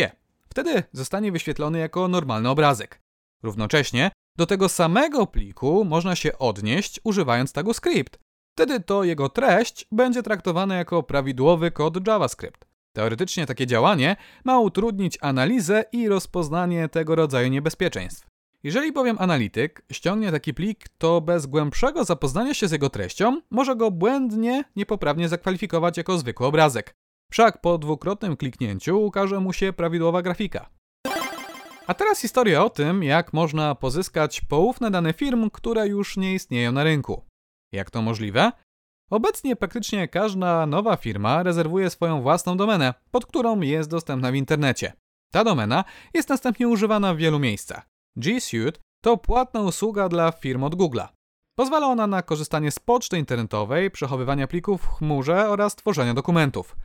Wtedy 0.48 0.82
zostanie 0.92 1.32
wyświetlony 1.32 1.78
jako 1.78 2.08
normalny 2.08 2.48
obrazek. 2.48 3.00
Równocześnie 3.42 4.10
do 4.36 4.46
tego 4.46 4.68
samego 4.68 5.26
pliku 5.26 5.84
można 5.84 6.16
się 6.16 6.38
odnieść 6.38 7.00
używając 7.04 7.52
tagu 7.52 7.74
script, 7.74 8.18
Wtedy 8.54 8.80
to 8.80 9.04
jego 9.04 9.28
treść 9.28 9.87
będzie 9.92 10.23
traktowana 10.23 10.76
jako 10.76 11.02
prawidłowy 11.02 11.71
kod 11.71 12.06
JavaScript. 12.06 12.64
Teoretycznie 12.92 13.47
takie 13.47 13.66
działanie 13.66 14.16
ma 14.44 14.61
utrudnić 14.61 15.18
analizę 15.21 15.85
i 15.92 16.09
rozpoznanie 16.09 16.88
tego 16.88 17.14
rodzaju 17.14 17.49
niebezpieczeństw. 17.49 18.26
Jeżeli 18.62 18.92
bowiem 18.92 19.16
analityk 19.21 19.82
ściągnie 19.92 20.30
taki 20.30 20.54
plik, 20.54 20.88
to 20.99 21.21
bez 21.21 21.47
głębszego 21.47 22.04
zapoznania 22.04 22.54
się 22.54 22.68
z 22.68 22.73
jego 22.73 22.90
treścią 22.90 23.40
może 23.50 23.76
go 23.76 23.90
błędnie, 23.90 24.64
niepoprawnie 24.76 25.28
zakwalifikować 25.28 25.97
jako 25.97 26.18
zwykły 26.18 26.47
obrazek. 26.47 26.94
Wszak 27.30 27.61
po 27.61 27.78
dwukrotnym 27.78 28.37
kliknięciu 28.37 29.04
ukaże 29.04 29.40
mu 29.40 29.52
się 29.52 29.73
prawidłowa 29.73 30.23
grafika. 30.23 30.71
A 31.87 31.94
teraz 31.94 32.21
historia 32.21 32.64
o 32.64 32.71
tym, 32.71 33.02
jak 33.02 33.32
można 33.32 33.75
pozyskać 33.75 34.40
poufne 34.40 34.90
dane 34.90 35.12
firm, 35.12 35.50
które 35.50 35.88
już 35.88 36.16
nie 36.16 36.35
istnieją 36.35 36.73
na 36.73 36.85
rynku. 36.85 37.31
Jak 37.72 37.90
to 37.90 38.02
możliwe? 38.02 38.52
Obecnie 39.10 39.56
praktycznie 39.56 40.08
każda 40.08 40.66
nowa 40.66 40.96
firma 40.96 41.42
rezerwuje 41.42 41.90
swoją 41.90 42.22
własną 42.22 42.56
domenę, 42.56 42.94
pod 43.10 43.26
którą 43.26 43.60
jest 43.60 43.90
dostępna 43.90 44.32
w 44.32 44.34
internecie. 44.34 44.92
Ta 45.32 45.44
domena 45.44 45.84
jest 46.14 46.28
następnie 46.28 46.68
używana 46.68 47.14
w 47.14 47.16
wielu 47.16 47.38
miejscach. 47.38 47.88
G 48.16 48.40
Suite 48.40 48.80
to 49.00 49.16
płatna 49.16 49.60
usługa 49.60 50.08
dla 50.08 50.32
firm 50.32 50.64
od 50.64 50.74
Google'a. 50.74 51.08
Pozwala 51.54 51.86
ona 51.86 52.06
na 52.06 52.22
korzystanie 52.22 52.70
z 52.70 52.78
poczty 52.78 53.18
internetowej, 53.18 53.90
przechowywania 53.90 54.46
plików 54.46 54.82
w 54.82 54.86
chmurze 54.86 55.50
oraz 55.50 55.76
tworzenia 55.76 56.14
dokumentów. 56.14 56.76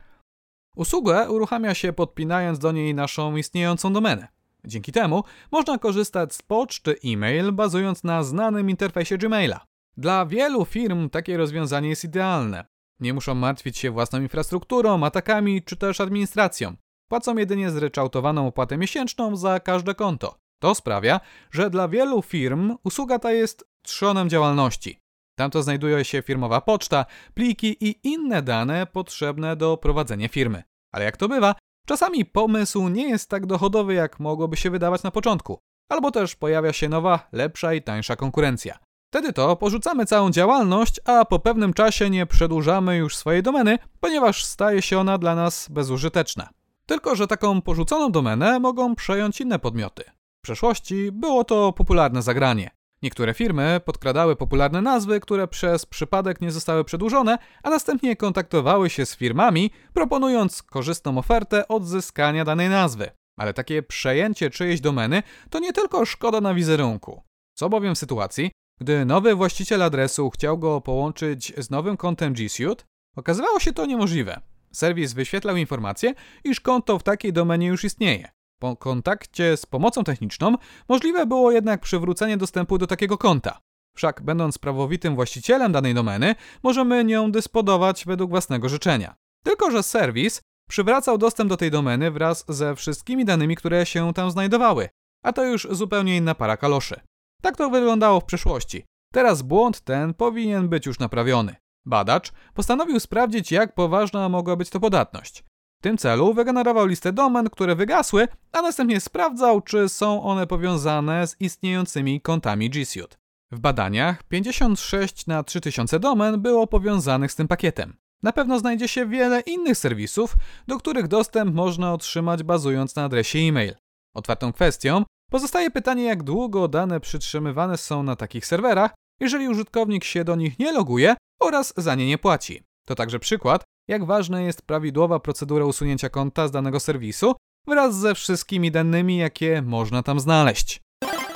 Usługę 0.76 1.30
uruchamia 1.30 1.74
się 1.74 1.92
podpinając 1.92 2.58
do 2.58 2.72
niej 2.72 2.94
naszą 2.94 3.36
istniejącą 3.36 3.92
domenę. 3.92 4.28
Dzięki 4.64 4.92
temu 4.92 5.24
można 5.52 5.78
korzystać 5.78 6.34
z 6.34 6.42
poczty 6.42 6.96
e-mail 7.04 7.52
bazując 7.52 8.04
na 8.04 8.22
znanym 8.22 8.70
interfejsie 8.70 9.18
Gmaila. 9.18 9.67
Dla 9.98 10.26
wielu 10.26 10.64
firm 10.64 11.10
takie 11.10 11.36
rozwiązanie 11.36 11.88
jest 11.88 12.04
idealne. 12.04 12.64
Nie 13.00 13.14
muszą 13.14 13.34
martwić 13.34 13.78
się 13.78 13.90
własną 13.90 14.20
infrastrukturą, 14.20 15.04
atakami 15.04 15.62
czy 15.62 15.76
też 15.76 16.00
administracją. 16.00 16.76
Płacą 17.08 17.36
jedynie 17.36 17.70
zryczałtowaną 17.70 18.46
opłatę 18.46 18.78
miesięczną 18.78 19.36
za 19.36 19.60
każde 19.60 19.94
konto. 19.94 20.38
To 20.62 20.74
sprawia, 20.74 21.20
że 21.50 21.70
dla 21.70 21.88
wielu 21.88 22.22
firm 22.22 22.76
usługa 22.84 23.18
ta 23.18 23.32
jest 23.32 23.64
trzonem 23.82 24.28
działalności. 24.28 24.98
Tam 25.38 25.50
to 25.50 25.62
znajduje 25.62 26.04
się 26.04 26.22
firmowa 26.22 26.60
poczta, 26.60 27.06
pliki 27.34 27.76
i 27.80 28.08
inne 28.08 28.42
dane 28.42 28.86
potrzebne 28.86 29.56
do 29.56 29.76
prowadzenia 29.76 30.28
firmy. 30.28 30.62
Ale 30.92 31.04
jak 31.04 31.16
to 31.16 31.28
bywa, 31.28 31.54
czasami 31.86 32.24
pomysł 32.24 32.88
nie 32.88 33.08
jest 33.08 33.30
tak 33.30 33.46
dochodowy, 33.46 33.94
jak 33.94 34.20
mogłoby 34.20 34.56
się 34.56 34.70
wydawać 34.70 35.02
na 35.02 35.10
początku. 35.10 35.58
Albo 35.88 36.10
też 36.10 36.36
pojawia 36.36 36.72
się 36.72 36.88
nowa, 36.88 37.28
lepsza 37.32 37.74
i 37.74 37.82
tańsza 37.82 38.16
konkurencja. 38.16 38.87
Wtedy 39.10 39.32
to 39.32 39.56
porzucamy 39.56 40.06
całą 40.06 40.30
działalność, 40.30 41.00
a 41.04 41.24
po 41.24 41.38
pewnym 41.38 41.72
czasie 41.72 42.10
nie 42.10 42.26
przedłużamy 42.26 42.96
już 42.96 43.16
swojej 43.16 43.42
domeny, 43.42 43.78
ponieważ 44.00 44.44
staje 44.44 44.82
się 44.82 44.98
ona 44.98 45.18
dla 45.18 45.34
nas 45.34 45.68
bezużyteczna. 45.70 46.48
Tylko, 46.86 47.16
że 47.16 47.26
taką 47.26 47.62
porzuconą 47.62 48.12
domenę 48.12 48.60
mogą 48.60 48.94
przejąć 48.94 49.40
inne 49.40 49.58
podmioty. 49.58 50.04
W 50.38 50.42
przeszłości 50.42 51.12
było 51.12 51.44
to 51.44 51.72
popularne 51.72 52.22
zagranie. 52.22 52.70
Niektóre 53.02 53.34
firmy 53.34 53.80
podkradały 53.84 54.36
popularne 54.36 54.82
nazwy, 54.82 55.20
które 55.20 55.48
przez 55.48 55.86
przypadek 55.86 56.40
nie 56.40 56.52
zostały 56.52 56.84
przedłużone, 56.84 57.38
a 57.62 57.70
następnie 57.70 58.16
kontaktowały 58.16 58.90
się 58.90 59.06
z 59.06 59.16
firmami, 59.16 59.70
proponując 59.94 60.62
korzystną 60.62 61.18
ofertę 61.18 61.68
odzyskania 61.68 62.44
danej 62.44 62.68
nazwy. 62.68 63.10
Ale 63.38 63.54
takie 63.54 63.82
przejęcie 63.82 64.50
czyjejś 64.50 64.80
domeny 64.80 65.22
to 65.50 65.58
nie 65.58 65.72
tylko 65.72 66.06
szkoda 66.06 66.40
na 66.40 66.54
wizerunku. 66.54 67.22
Co 67.54 67.68
bowiem 67.68 67.94
w 67.94 67.98
sytuacji, 67.98 68.50
gdy 68.80 69.04
nowy 69.04 69.34
właściciel 69.34 69.82
adresu 69.82 70.30
chciał 70.30 70.58
go 70.58 70.80
połączyć 70.80 71.52
z 71.58 71.70
nowym 71.70 71.96
kontem 71.96 72.32
G 72.32 72.48
Suite, 72.48 72.84
okazywało 73.16 73.60
się 73.60 73.72
to 73.72 73.86
niemożliwe. 73.86 74.40
Serwis 74.72 75.12
wyświetlał 75.12 75.56
informację, 75.56 76.14
iż 76.44 76.60
konto 76.60 76.98
w 76.98 77.02
takiej 77.02 77.32
domenie 77.32 77.66
już 77.66 77.84
istnieje. 77.84 78.28
Po 78.60 78.76
kontakcie 78.76 79.56
z 79.56 79.66
pomocą 79.66 80.04
techniczną 80.04 80.54
możliwe 80.88 81.26
było 81.26 81.52
jednak 81.52 81.80
przywrócenie 81.80 82.36
dostępu 82.36 82.78
do 82.78 82.86
takiego 82.86 83.18
konta. 83.18 83.60
Wszak 83.96 84.22
będąc 84.22 84.58
prawowitym 84.58 85.14
właścicielem 85.14 85.72
danej 85.72 85.94
domeny, 85.94 86.34
możemy 86.62 87.04
nią 87.04 87.32
dysponować 87.32 88.04
według 88.04 88.30
własnego 88.30 88.68
życzenia. 88.68 89.14
Tylko, 89.44 89.70
że 89.70 89.82
serwis 89.82 90.40
przywracał 90.68 91.18
dostęp 91.18 91.50
do 91.50 91.56
tej 91.56 91.70
domeny 91.70 92.10
wraz 92.10 92.44
ze 92.48 92.76
wszystkimi 92.76 93.24
danymi, 93.24 93.56
które 93.56 93.86
się 93.86 94.14
tam 94.14 94.30
znajdowały, 94.30 94.88
a 95.24 95.32
to 95.32 95.44
już 95.44 95.68
zupełnie 95.70 96.16
inna 96.16 96.34
para 96.34 96.56
kaloszy. 96.56 97.00
Tak 97.42 97.56
to 97.56 97.70
wyglądało 97.70 98.20
w 98.20 98.24
przeszłości. 98.24 98.84
Teraz 99.12 99.42
błąd 99.42 99.80
ten 99.80 100.14
powinien 100.14 100.68
być 100.68 100.86
już 100.86 100.98
naprawiony. 100.98 101.56
Badacz 101.86 102.32
postanowił 102.54 103.00
sprawdzić, 103.00 103.52
jak 103.52 103.74
poważna 103.74 104.28
mogła 104.28 104.56
być 104.56 104.70
to 104.70 104.80
podatność. 104.80 105.44
W 105.78 105.82
tym 105.82 105.98
celu 105.98 106.34
wygenerował 106.34 106.86
listę 106.86 107.12
domen, 107.12 107.50
które 107.50 107.74
wygasły, 107.74 108.28
a 108.52 108.62
następnie 108.62 109.00
sprawdzał, 109.00 109.60
czy 109.60 109.88
są 109.88 110.22
one 110.22 110.46
powiązane 110.46 111.26
z 111.26 111.40
istniejącymi 111.40 112.20
kontami 112.20 112.70
G 112.70 112.86
Suite. 112.86 113.16
W 113.52 113.60
badaniach 113.60 114.22
56 114.22 115.26
na 115.26 115.42
3000 115.42 116.00
domen 116.00 116.42
było 116.42 116.66
powiązanych 116.66 117.32
z 117.32 117.36
tym 117.36 117.48
pakietem. 117.48 117.96
Na 118.22 118.32
pewno 118.32 118.58
znajdzie 118.58 118.88
się 118.88 119.06
wiele 119.06 119.40
innych 119.40 119.78
serwisów, 119.78 120.36
do 120.66 120.78
których 120.78 121.08
dostęp 121.08 121.54
można 121.54 121.92
otrzymać 121.92 122.42
bazując 122.42 122.96
na 122.96 123.04
adresie 123.04 123.38
e-mail. 123.38 123.74
Otwartą 124.14 124.52
kwestią 124.52 125.04
pozostaje 125.30 125.70
pytanie, 125.70 126.04
jak 126.04 126.22
długo 126.22 126.68
dane 126.68 127.00
przytrzymywane 127.00 127.76
są 127.76 128.02
na 128.02 128.16
takich 128.16 128.46
serwerach, 128.46 128.94
jeżeli 129.20 129.48
użytkownik 129.48 130.04
się 130.04 130.24
do 130.24 130.36
nich 130.36 130.58
nie 130.58 130.72
loguje 130.72 131.16
oraz 131.40 131.74
za 131.76 131.94
nie 131.94 132.06
nie 132.06 132.18
płaci. 132.18 132.62
To 132.86 132.94
także 132.94 133.18
przykład, 133.18 133.64
jak 133.88 134.04
ważna 134.04 134.40
jest 134.40 134.62
prawidłowa 134.62 135.20
procedura 135.20 135.64
usunięcia 135.64 136.08
konta 136.08 136.48
z 136.48 136.50
danego 136.50 136.80
serwisu 136.80 137.34
wraz 137.66 137.96
ze 137.96 138.14
wszystkimi 138.14 138.70
danymi, 138.70 139.16
jakie 139.16 139.62
można 139.62 140.02
tam 140.02 140.20
znaleźć. 140.20 140.80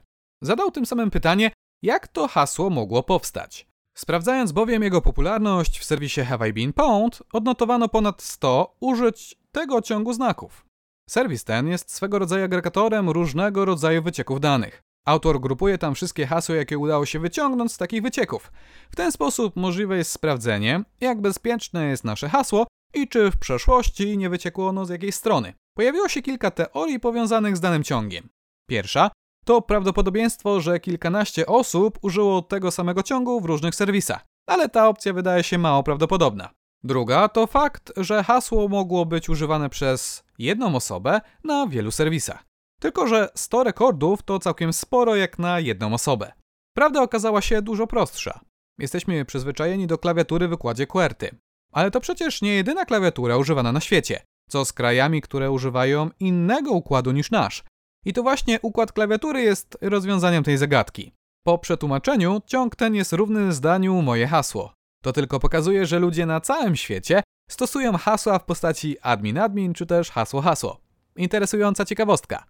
Zadał 0.43 0.71
tym 0.71 0.87
samym 0.87 1.11
pytanie, 1.11 1.51
jak 1.83 2.09
to 2.09 2.29
hasło 2.29 2.71
mogło 2.71 3.03
powstać. 3.03 3.68
Sprawdzając 3.99 4.53
bowiem 4.53 4.83
jego 4.83 5.01
popularność 5.01 5.79
w 5.79 5.85
serwisie 5.85 6.21
Have 6.21 6.49
I 6.49 6.53
Been 6.53 6.73
Pwned, 6.73 7.23
odnotowano 7.33 7.89
ponad 7.89 8.23
100 8.23 8.77
użyć 8.81 9.37
tego 9.53 9.83
ciągu 9.83 10.13
znaków. 10.13 10.67
Serwis 11.11 11.45
ten 11.45 11.69
jest 11.69 11.95
swego 11.95 12.19
rodzaju 12.19 12.45
agregatorem 12.45 13.11
różnego 13.11 13.65
rodzaju 13.65 14.03
wycieków 14.03 14.41
danych. 14.41 14.83
Autor 15.07 15.41
grupuje 15.41 15.79
tam 15.79 15.95
wszystkie 15.95 16.27
hasła, 16.27 16.57
jakie 16.57 16.79
udało 16.79 17.07
się 17.07 17.19
wyciągnąć 17.19 17.73
z 17.73 17.77
takich 17.77 18.03
wycieków. 18.03 18.53
W 18.91 18.97
ten 18.97 19.13
sposób 19.13 19.57
możliwe 19.57 19.97
jest 19.97 20.13
sprawdzenie, 20.13 20.83
jak 21.01 21.21
bezpieczne 21.21 21.87
jest 21.87 22.05
nasze 22.05 22.29
hasło 22.29 22.67
i 22.95 23.09
czy 23.09 23.31
w 23.31 23.37
przeszłości 23.37 24.19
nie 24.19 24.31
wyciekło 24.31 24.69
ono 24.69 24.87
z 24.87 24.91
jakiejś 24.91 25.15
strony. 25.15 25.53
Pojawiło 25.77 26.09
się 26.09 26.23
kilka 26.23 26.51
teorii 26.51 27.01
powiązanych 27.01 27.57
z 27.57 27.61
danym 27.61 27.85
ciągiem. 27.85 28.29
Pierwsza 28.69 29.11
to 29.49 29.63
prawdopodobieństwo, 29.63 30.61
że 30.61 30.81
kilkanaście 30.81 31.47
osób 31.47 31.99
użyło 32.03 32.43
tego 32.43 32.71
samego 32.71 33.03
ciągu 33.03 33.41
w 33.41 33.45
różnych 33.45 33.75
serwisach, 33.75 34.27
ale 34.47 34.69
ta 34.69 34.89
opcja 34.89 35.13
wydaje 35.13 35.43
się 35.43 35.59
mało 35.59 35.83
prawdopodobna. 35.83 36.51
Druga 36.85 37.29
to 37.29 37.47
fakt, 37.47 37.93
że 37.97 38.25
hasło 38.25 38.69
mogło 38.69 39.07
być 39.07 39.29
używane 39.29 39.71
przez 39.71 40.25
jedną 40.39 40.75
osobę 40.75 41.21
na 41.45 41.67
wielu 41.67 41.91
serwisach. 41.91 42.45
Tylko, 42.81 43.07
że 43.07 43.29
100 43.35 43.65
rekordów 43.65 44.23
to 44.23 44.39
całkiem 44.39 44.73
sporo 44.73 45.17
jak 45.17 45.39
na 45.39 45.61
jedną 45.61 45.95
osobę. 45.95 46.33
Prawda 46.75 47.03
okazała 47.03 47.41
się 47.41 47.63
dużo 47.63 47.87
prostsza. 47.87 48.41
Jesteśmy 48.79 49.25
przyzwyczajeni 49.25 49.87
do 49.87 49.99
klawiatury 49.99 50.47
w 50.47 50.51
wykładzie 50.51 50.87
QWERTY. 50.87 51.31
Ale 51.73 51.91
to 51.91 52.01
przecież 52.01 52.43
nie 52.43 52.55
jedyna 52.55 52.85
klawiatura 52.85 53.37
używana 53.37 53.73
na 53.73 53.81
świecie. 53.81 54.21
Co 54.49 54.65
z 54.65 54.73
krajami, 54.73 55.21
które 55.21 55.51
używają 55.51 56.11
innego 56.21 56.71
układu 56.73 57.13
niż 57.13 57.31
nasz? 57.31 57.65
I 58.07 58.13
to 58.13 58.23
właśnie 58.23 58.61
układ 58.63 58.93
klawiatury 58.93 59.43
jest 59.43 59.79
rozwiązaniem 59.81 60.45
tej 60.45 60.59
zagadki. 60.59 61.13
Po 61.47 61.59
przetłumaczeniu 61.59 62.41
ciąg 62.47 62.77
ten 62.77 62.95
jest 62.95 63.13
równy 63.13 63.53
zdaniu 63.53 64.03
moje 64.03 64.27
hasło. 64.27 64.73
To 65.03 65.13
tylko 65.13 65.41
pokazuje, 65.41 65.87
że 65.87 65.99
ludzie 65.99 66.27
na 66.27 66.41
całym 66.41 66.77
świecie 66.77 67.23
stosują 67.51 67.97
hasła 67.97 68.39
w 68.39 68.45
postaci 68.45 68.97
admin-admin 69.03 69.73
czy 69.73 69.87
też 69.87 70.11
hasło-hasło. 70.11 70.81
Interesująca 71.17 71.85
ciekawostka. 71.85 72.45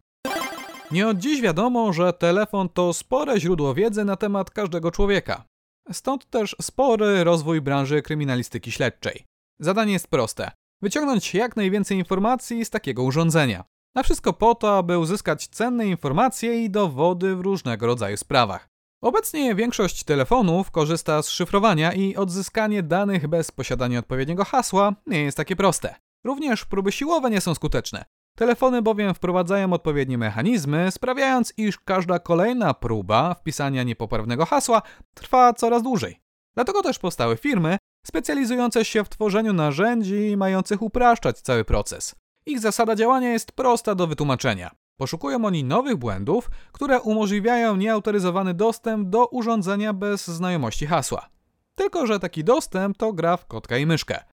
Nie 0.91 1.09
od 1.09 1.19
dziś 1.19 1.41
wiadomo, 1.41 1.93
że 1.93 2.13
telefon 2.13 2.69
to 2.69 2.93
spore 2.93 3.41
źródło 3.41 3.75
wiedzy 3.75 4.05
na 4.05 4.17
temat 4.17 4.51
każdego 4.51 4.91
człowieka. 4.91 5.45
Stąd 5.93 6.31
też 6.31 6.57
spory 6.63 7.25
rozwój 7.25 7.61
branży 7.61 8.03
kryminalistyki 8.03 8.73
śledczej. 8.73 9.25
Zadanie 9.61 9.93
jest 9.93 10.09
proste: 10.09 10.51
wyciągnąć 10.83 11.35
jak 11.35 11.57
najwięcej 11.57 11.99
informacji 11.99 12.65
z 12.65 12.71
takiego 12.71 13.03
urządzenia. 13.03 13.65
Na 13.99 14.03
wszystko 14.03 14.33
po 14.33 14.55
to, 14.55 14.79
aby 14.79 14.99
uzyskać 14.99 15.49
cenne 15.49 15.87
informacje 15.87 16.65
i 16.65 16.71
dowody 16.71 17.37
w 17.37 17.41
różnego 17.41 17.87
rodzaju 17.87 18.17
sprawach. 18.17 18.69
Obecnie 19.03 19.55
większość 19.55 20.05
telefonów 20.05 20.71
korzysta 20.71 21.23
z 21.23 21.29
szyfrowania 21.29 21.93
i 21.93 22.17
odzyskanie 22.17 22.83
danych 22.83 23.27
bez 23.27 23.51
posiadania 23.51 23.99
odpowiedniego 23.99 24.45
hasła 24.45 24.93
nie 25.07 25.23
jest 25.23 25.37
takie 25.37 25.57
proste. 25.57 25.95
Również 26.25 26.65
próby 26.65 26.93
siłowe 26.93 27.31
nie 27.31 27.41
są 27.41 27.55
skuteczne. 27.55 28.05
Telefony 28.37 28.83
bowiem 28.83 29.15
wprowadzają 29.15 29.73
odpowiednie 29.73 30.19
mechanizmy, 30.19 30.91
sprawiając, 30.91 31.53
iż 31.57 31.79
każda 31.79 32.19
kolejna 32.19 32.75
próba 32.75 33.35
wpisania 33.35 33.83
niepoprawnego 33.83 34.47
hasła 34.47 34.83
trwa 35.15 35.53
coraz 35.53 35.83
dłużej. 35.83 36.21
Dlatego 36.57 36.83
też 36.83 36.99
powstały 36.99 37.37
firmy 37.37 37.77
specjalizujące 38.07 38.85
się 38.85 39.05
w 39.05 39.09
tworzeniu 39.09 39.53
narzędzi 39.53 40.37
mających 40.37 40.83
upraszczać 40.83 41.41
cały 41.41 41.65
proces. 41.65 42.15
Ich 42.49 42.61
zasada 42.61 42.97
działania 42.97 43.33
jest 43.33 43.53
prosta 43.53 43.95
do 43.95 44.07
wytłumaczenia. 44.07 44.71
Poszukują 44.97 45.45
oni 45.45 45.65
nowych 45.65 45.97
błędów, 45.97 46.51
które 46.73 47.01
umożliwiają 47.01 47.77
nieautoryzowany 47.77 48.55
dostęp 48.55 49.09
do 49.09 49.27
urządzenia 49.27 49.93
bez 49.93 50.29
znajomości 50.29 50.87
hasła. 50.87 51.29
Tylko, 51.75 52.07
że 52.07 52.21
taki 52.21 52.45
dostęp 52.45 52.97
to 52.97 53.13
gra 53.13 53.37
w 53.37 53.47
kotka 53.47 53.79
i 53.79 53.87
myszkę. 53.87 54.25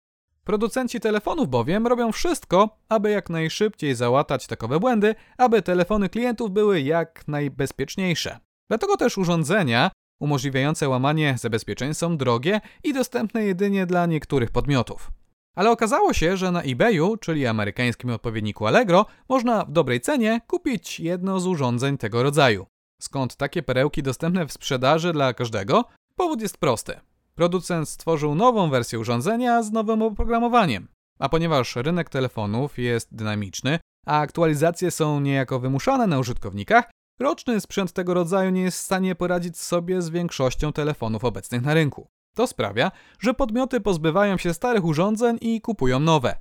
Producenci 0.44 1.00
telefonów 1.00 1.50
bowiem 1.50 1.88
robią 1.88 2.12
wszystko, 2.12 2.78
aby 2.90 3.12
jak 3.12 3.30
najszybciej 3.30 3.96
załatać 3.96 4.48
takowe 4.48 4.80
błędy, 4.80 5.16
aby 5.38 5.62
telefony 5.62 6.10
klientów 6.10 6.52
były 6.52 6.82
jak 6.82 7.28
najbezpieczniejsze. 7.28 8.40
Dlatego 8.68 8.98
też 8.98 9.18
urządzenia 9.18 9.92
umożliwiające 10.20 10.90
łamanie 10.90 11.36
zabezpieczeń 11.40 11.94
są 11.94 12.18
drogie 12.18 12.62
i 12.84 12.94
dostępne 12.94 13.44
jedynie 13.44 13.86
dla 13.86 14.06
niektórych 14.06 14.52
podmiotów. 14.52 15.12
Ale 15.56 15.72
okazało 15.72 16.14
się, 16.14 16.38
że 16.38 16.52
na 16.52 16.62
eBayu, 16.62 17.18
czyli 17.18 17.48
amerykańskim 17.48 18.10
odpowiedniku 18.10 18.68
Allegro, 18.68 19.06
można 19.30 19.66
w 19.66 19.72
dobrej 19.72 20.02
cenie 20.02 20.42
kupić 20.48 21.00
jedno 21.00 21.40
z 21.40 21.48
urządzeń 21.48 21.98
tego 21.98 22.24
rodzaju. 22.24 22.66
Skąd 23.02 23.36
takie 23.36 23.64
perełki 23.64 24.04
dostępne 24.04 24.46
w 24.46 24.54
sprzedaży 24.54 25.14
dla 25.14 25.34
każdego? 25.34 25.86
Powód 26.16 26.42
jest 26.42 26.58
prosty. 26.58 27.00
Producent 27.36 27.90
stworzył 27.90 28.36
nową 28.36 28.70
wersję 28.70 29.00
urządzenia 29.00 29.64
z 29.64 29.72
nowym 29.72 30.02
oprogramowaniem. 30.02 30.88
A 31.20 31.30
ponieważ 31.30 31.76
rynek 31.76 32.10
telefonów 32.10 32.78
jest 32.78 33.16
dynamiczny, 33.16 33.80
a 34.06 34.20
aktualizacje 34.20 34.92
są 34.92 35.20
niejako 35.20 35.60
wymuszane 35.60 36.08
na 36.08 36.20
użytkownikach, 36.20 36.92
roczny 37.20 37.62
sprzęt 37.62 37.94
tego 37.94 38.14
rodzaju 38.14 38.52
nie 38.52 38.62
jest 38.62 38.78
w 38.78 38.82
stanie 38.82 39.16
poradzić 39.16 39.58
sobie 39.58 40.02
z 40.02 40.10
większością 40.10 40.74
telefonów 40.74 41.24
obecnych 41.24 41.62
na 41.62 41.74
rynku. 41.74 42.08
To 42.36 42.48
sprawia, 42.48 42.92
że 43.20 43.34
podmioty 43.34 43.82
pozbywają 43.82 44.38
się 44.38 44.54
starych 44.54 44.86
urządzeń 44.86 45.38
i 45.42 45.62
kupują 45.62 46.00
nowe. 46.00 46.36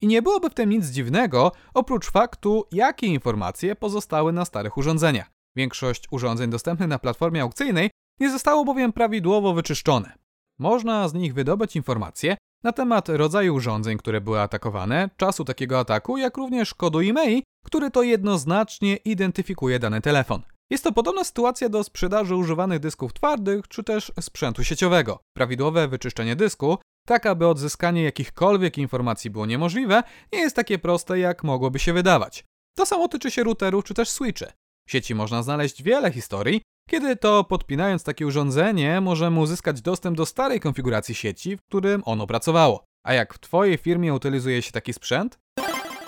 I 0.00 0.06
nie 0.06 0.22
byłoby 0.22 0.50
w 0.50 0.54
tym 0.54 0.70
nic 0.70 0.86
dziwnego, 0.86 1.52
oprócz 1.74 2.10
faktu, 2.10 2.64
jakie 2.72 3.06
informacje 3.06 3.76
pozostały 3.76 4.32
na 4.32 4.44
starych 4.44 4.76
urządzeniach. 4.76 5.30
Większość 5.56 6.04
urządzeń 6.10 6.50
dostępnych 6.50 6.88
na 6.88 6.98
platformie 6.98 7.42
aukcyjnej 7.42 7.90
nie 8.20 8.30
zostało 8.30 8.64
bowiem 8.64 8.92
prawidłowo 8.92 9.54
wyczyszczone. 9.54 10.12
Można 10.58 11.08
z 11.08 11.14
nich 11.14 11.34
wydobyć 11.34 11.76
informacje 11.76 12.36
na 12.62 12.72
temat 12.72 13.08
rodzaju 13.08 13.54
urządzeń, 13.54 13.98
które 13.98 14.20
były 14.20 14.40
atakowane, 14.40 15.10
czasu 15.16 15.44
takiego 15.44 15.78
ataku, 15.78 16.16
jak 16.16 16.36
również 16.36 16.74
kodu 16.74 17.00
e-mail, 17.00 17.42
który 17.64 17.90
to 17.90 18.02
jednoznacznie 18.02 18.96
identyfikuje 18.96 19.78
dany 19.78 20.00
telefon. 20.00 20.42
Jest 20.70 20.84
to 20.84 20.92
podobna 20.92 21.24
sytuacja 21.24 21.68
do 21.68 21.84
sprzedaży 21.84 22.36
używanych 22.36 22.78
dysków 22.78 23.12
twardych 23.12 23.68
czy 23.68 23.84
też 23.84 24.12
sprzętu 24.20 24.64
sieciowego. 24.64 25.20
Prawidłowe 25.36 25.88
wyczyszczenie 25.88 26.36
dysku, 26.36 26.78
tak 27.06 27.26
aby 27.26 27.46
odzyskanie 27.46 28.02
jakichkolwiek 28.02 28.78
informacji 28.78 29.30
było 29.30 29.46
niemożliwe, 29.46 30.02
nie 30.32 30.38
jest 30.38 30.56
takie 30.56 30.78
proste, 30.78 31.18
jak 31.18 31.44
mogłoby 31.44 31.78
się 31.78 31.92
wydawać. 31.92 32.44
To 32.76 32.86
samo 32.86 33.08
tyczy 33.08 33.30
się 33.30 33.44
routerów 33.44 33.84
czy 33.84 33.94
też 33.94 34.10
switchy. 34.10 34.46
W 34.88 34.92
sieci 34.92 35.14
można 35.14 35.42
znaleźć 35.42 35.82
wiele 35.82 36.12
historii, 36.12 36.62
kiedy 36.88 37.16
to 37.16 37.44
podpinając 37.44 38.04
takie 38.04 38.26
urządzenie 38.26 39.00
możemy 39.00 39.40
uzyskać 39.40 39.82
dostęp 39.82 40.16
do 40.16 40.26
starej 40.26 40.60
konfiguracji 40.60 41.14
sieci, 41.14 41.56
w 41.56 41.62
którym 41.62 42.02
ono 42.04 42.26
pracowało. 42.26 42.84
A 43.06 43.14
jak 43.14 43.34
w 43.34 43.38
Twojej 43.38 43.76
firmie 43.76 44.14
utylizuje 44.14 44.62
się 44.62 44.72
taki 44.72 44.92
sprzęt? 44.92 45.38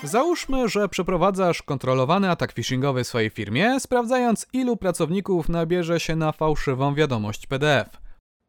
Załóżmy, 0.03 0.69
że 0.69 0.89
przeprowadzasz 0.89 1.63
kontrolowany 1.63 2.31
atak 2.31 2.53
phishingowy 2.53 3.05
w 3.05 3.07
swojej 3.07 3.31
firmie, 3.31 3.81
sprawdzając 3.81 4.47
ilu 4.53 4.77
pracowników 4.77 5.49
nabierze 5.49 6.01
się 6.01 6.17
na 6.17 6.33
fałszywą 6.33 6.95
wiadomość 6.95 7.47
PDF. 7.47 7.89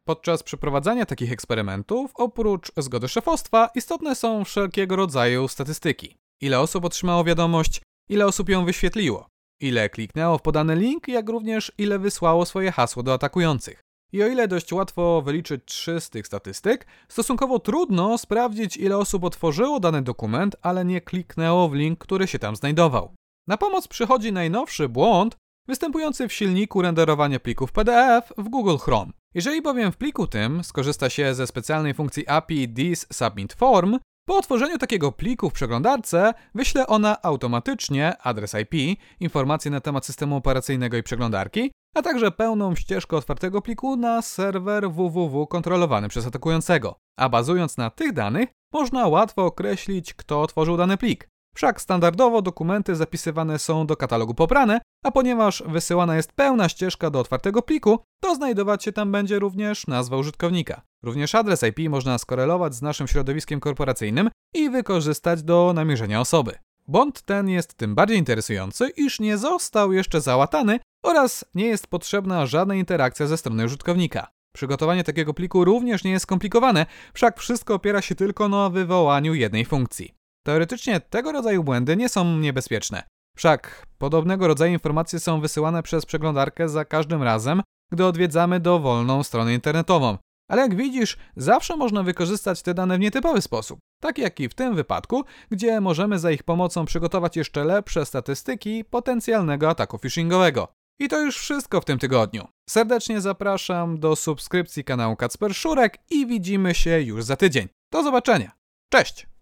Podczas 0.06 0.42
przeprowadzania 0.42 1.06
takich 1.06 1.32
eksperymentów, 1.32 2.10
oprócz 2.14 2.72
zgody 2.76 3.08
szefostwa, 3.08 3.68
istotne 3.74 4.14
są 4.14 4.44
wszelkiego 4.44 4.96
rodzaju 4.96 5.48
statystyki. 5.48 6.16
Ile 6.40 6.60
osób 6.60 6.84
otrzymało 6.84 7.24
wiadomość, 7.24 7.82
ile 8.08 8.26
osób 8.26 8.48
ją 8.48 8.64
wyświetliło, 8.64 9.26
ile 9.60 9.88
kliknęło 9.88 10.38
w 10.38 10.42
podany 10.42 10.76
link, 10.76 11.08
jak 11.08 11.28
również 11.28 11.72
ile 11.78 11.98
wysłało 11.98 12.46
swoje 12.46 12.72
hasło 12.72 13.02
do 13.02 13.12
atakujących. 13.12 13.87
I 14.12 14.22
o 14.22 14.26
ile 14.26 14.48
dość 14.48 14.72
łatwo 14.72 15.22
wyliczyć 15.22 15.64
trzy 15.64 16.00
z 16.00 16.10
tych 16.10 16.26
statystyk, 16.26 16.86
stosunkowo 17.08 17.58
trudno 17.58 18.18
sprawdzić, 18.18 18.76
ile 18.76 18.96
osób 18.96 19.24
otworzyło 19.24 19.80
dany 19.80 20.02
dokument, 20.02 20.56
ale 20.62 20.84
nie 20.84 21.00
kliknęło 21.00 21.68
w 21.68 21.74
link, 21.74 21.98
który 21.98 22.26
się 22.26 22.38
tam 22.38 22.56
znajdował. 22.56 23.14
Na 23.46 23.56
pomoc 23.56 23.88
przychodzi 23.88 24.32
najnowszy 24.32 24.88
błąd 24.88 25.36
występujący 25.68 26.28
w 26.28 26.32
silniku 26.32 26.82
renderowania 26.82 27.40
plików 27.40 27.72
PDF 27.72 28.32
w 28.38 28.48
Google 28.48 28.76
Chrome. 28.76 29.12
Jeżeli 29.34 29.62
bowiem 29.62 29.92
w 29.92 29.96
pliku 29.96 30.26
tym 30.26 30.64
skorzysta 30.64 31.10
się 31.10 31.34
ze 31.34 31.46
specjalnej 31.46 31.94
funkcji 31.94 32.28
API 32.28 32.68
This 32.68 33.06
Submit 33.12 33.52
Form, 33.52 33.98
po 34.28 34.36
otworzeniu 34.36 34.78
takiego 34.78 35.12
pliku 35.12 35.50
w 35.50 35.52
przeglądarce 35.52 36.34
wyśle 36.54 36.86
ona 36.86 37.22
automatycznie 37.22 38.18
adres 38.18 38.54
IP, 38.54 38.98
informacje 39.20 39.70
na 39.70 39.80
temat 39.80 40.06
systemu 40.06 40.36
operacyjnego 40.36 40.96
i 40.96 41.02
przeglądarki, 41.02 41.70
a 41.94 42.02
także 42.02 42.30
pełną 42.30 42.74
ścieżkę 42.74 43.16
otwartego 43.16 43.62
pliku 43.62 43.96
na 43.96 44.22
serwer 44.22 44.90
www 44.90 45.46
kontrolowany 45.46 46.08
przez 46.08 46.26
atakującego. 46.26 46.98
A 47.18 47.28
bazując 47.28 47.76
na 47.76 47.90
tych 47.90 48.12
danych, 48.12 48.48
można 48.72 49.06
łatwo 49.06 49.46
określić, 49.46 50.14
kto 50.14 50.42
otworzył 50.42 50.76
dany 50.76 50.96
plik. 50.96 51.28
Wszak 51.54 51.80
standardowo 51.80 52.42
dokumenty 52.42 52.96
zapisywane 52.96 53.58
są 53.58 53.86
do 53.86 53.96
katalogu 53.96 54.34
pobrane, 54.34 54.80
a 55.04 55.10
ponieważ 55.10 55.62
wysyłana 55.66 56.16
jest 56.16 56.32
pełna 56.32 56.68
ścieżka 56.68 57.10
do 57.10 57.20
otwartego 57.20 57.62
pliku, 57.62 57.98
to 58.20 58.34
znajdować 58.34 58.84
się 58.84 58.92
tam 58.92 59.12
będzie 59.12 59.38
również 59.38 59.86
nazwa 59.86 60.16
użytkownika. 60.16 60.82
Również 61.02 61.34
adres 61.34 61.62
IP 61.62 61.90
można 61.90 62.18
skorelować 62.18 62.74
z 62.74 62.82
naszym 62.82 63.08
środowiskiem 63.08 63.60
korporacyjnym 63.60 64.30
i 64.54 64.70
wykorzystać 64.70 65.42
do 65.42 65.72
namierzenia 65.74 66.20
osoby. 66.20 66.58
Błąd 66.88 67.22
ten 67.22 67.48
jest 67.48 67.74
tym 67.74 67.94
bardziej 67.94 68.18
interesujący, 68.18 68.88
iż 68.96 69.20
nie 69.20 69.38
został 69.38 69.92
jeszcze 69.92 70.20
załatany 70.20 70.80
oraz 71.04 71.44
nie 71.54 71.66
jest 71.66 71.86
potrzebna 71.86 72.46
żadna 72.46 72.74
interakcja 72.74 73.26
ze 73.26 73.36
strony 73.36 73.64
użytkownika. 73.64 74.28
Przygotowanie 74.54 75.04
takiego 75.04 75.34
pliku 75.34 75.64
również 75.64 76.04
nie 76.04 76.10
jest 76.10 76.22
skomplikowane, 76.22 76.86
wszak 77.14 77.40
wszystko 77.40 77.74
opiera 77.74 78.02
się 78.02 78.14
tylko 78.14 78.48
na 78.48 78.70
wywołaniu 78.70 79.34
jednej 79.34 79.64
funkcji. 79.64 80.14
Teoretycznie 80.46 81.00
tego 81.00 81.32
rodzaju 81.32 81.64
błędy 81.64 81.96
nie 81.96 82.08
są 82.08 82.38
niebezpieczne. 82.38 83.02
Wszak 83.36 83.86
podobnego 83.98 84.48
rodzaju 84.48 84.72
informacje 84.72 85.20
są 85.20 85.40
wysyłane 85.40 85.82
przez 85.82 86.06
przeglądarkę 86.06 86.68
za 86.68 86.84
każdym 86.84 87.22
razem, 87.22 87.62
gdy 87.92 88.06
odwiedzamy 88.06 88.60
dowolną 88.60 89.22
stronę 89.22 89.54
internetową. 89.54 90.18
Ale 90.48 90.62
jak 90.62 90.76
widzisz, 90.76 91.16
zawsze 91.36 91.76
można 91.76 92.02
wykorzystać 92.02 92.62
te 92.62 92.74
dane 92.74 92.96
w 92.96 93.00
nietypowy 93.00 93.42
sposób, 93.42 93.78
tak 94.00 94.18
jak 94.18 94.40
i 94.40 94.48
w 94.48 94.54
tym 94.54 94.74
wypadku, 94.74 95.24
gdzie 95.50 95.80
możemy 95.80 96.18
za 96.18 96.30
ich 96.30 96.42
pomocą 96.42 96.84
przygotować 96.84 97.36
jeszcze 97.36 97.64
lepsze 97.64 98.06
statystyki 98.06 98.84
potencjalnego 98.84 99.70
ataku 99.70 99.98
phishingowego. 99.98 100.68
I 101.00 101.08
to 101.08 101.20
już 101.20 101.38
wszystko 101.38 101.80
w 101.80 101.84
tym 101.84 101.98
tygodniu. 101.98 102.48
Serdecznie 102.68 103.20
zapraszam 103.20 104.00
do 104.00 104.16
subskrypcji 104.16 104.84
kanału 104.84 105.16
Kacper 105.16 105.54
Szurek 105.54 105.98
i 106.10 106.26
widzimy 106.26 106.74
się 106.74 107.00
już 107.00 107.24
za 107.24 107.36
tydzień. 107.36 107.68
Do 107.92 108.02
zobaczenia. 108.02 108.52
Cześć! 108.92 109.37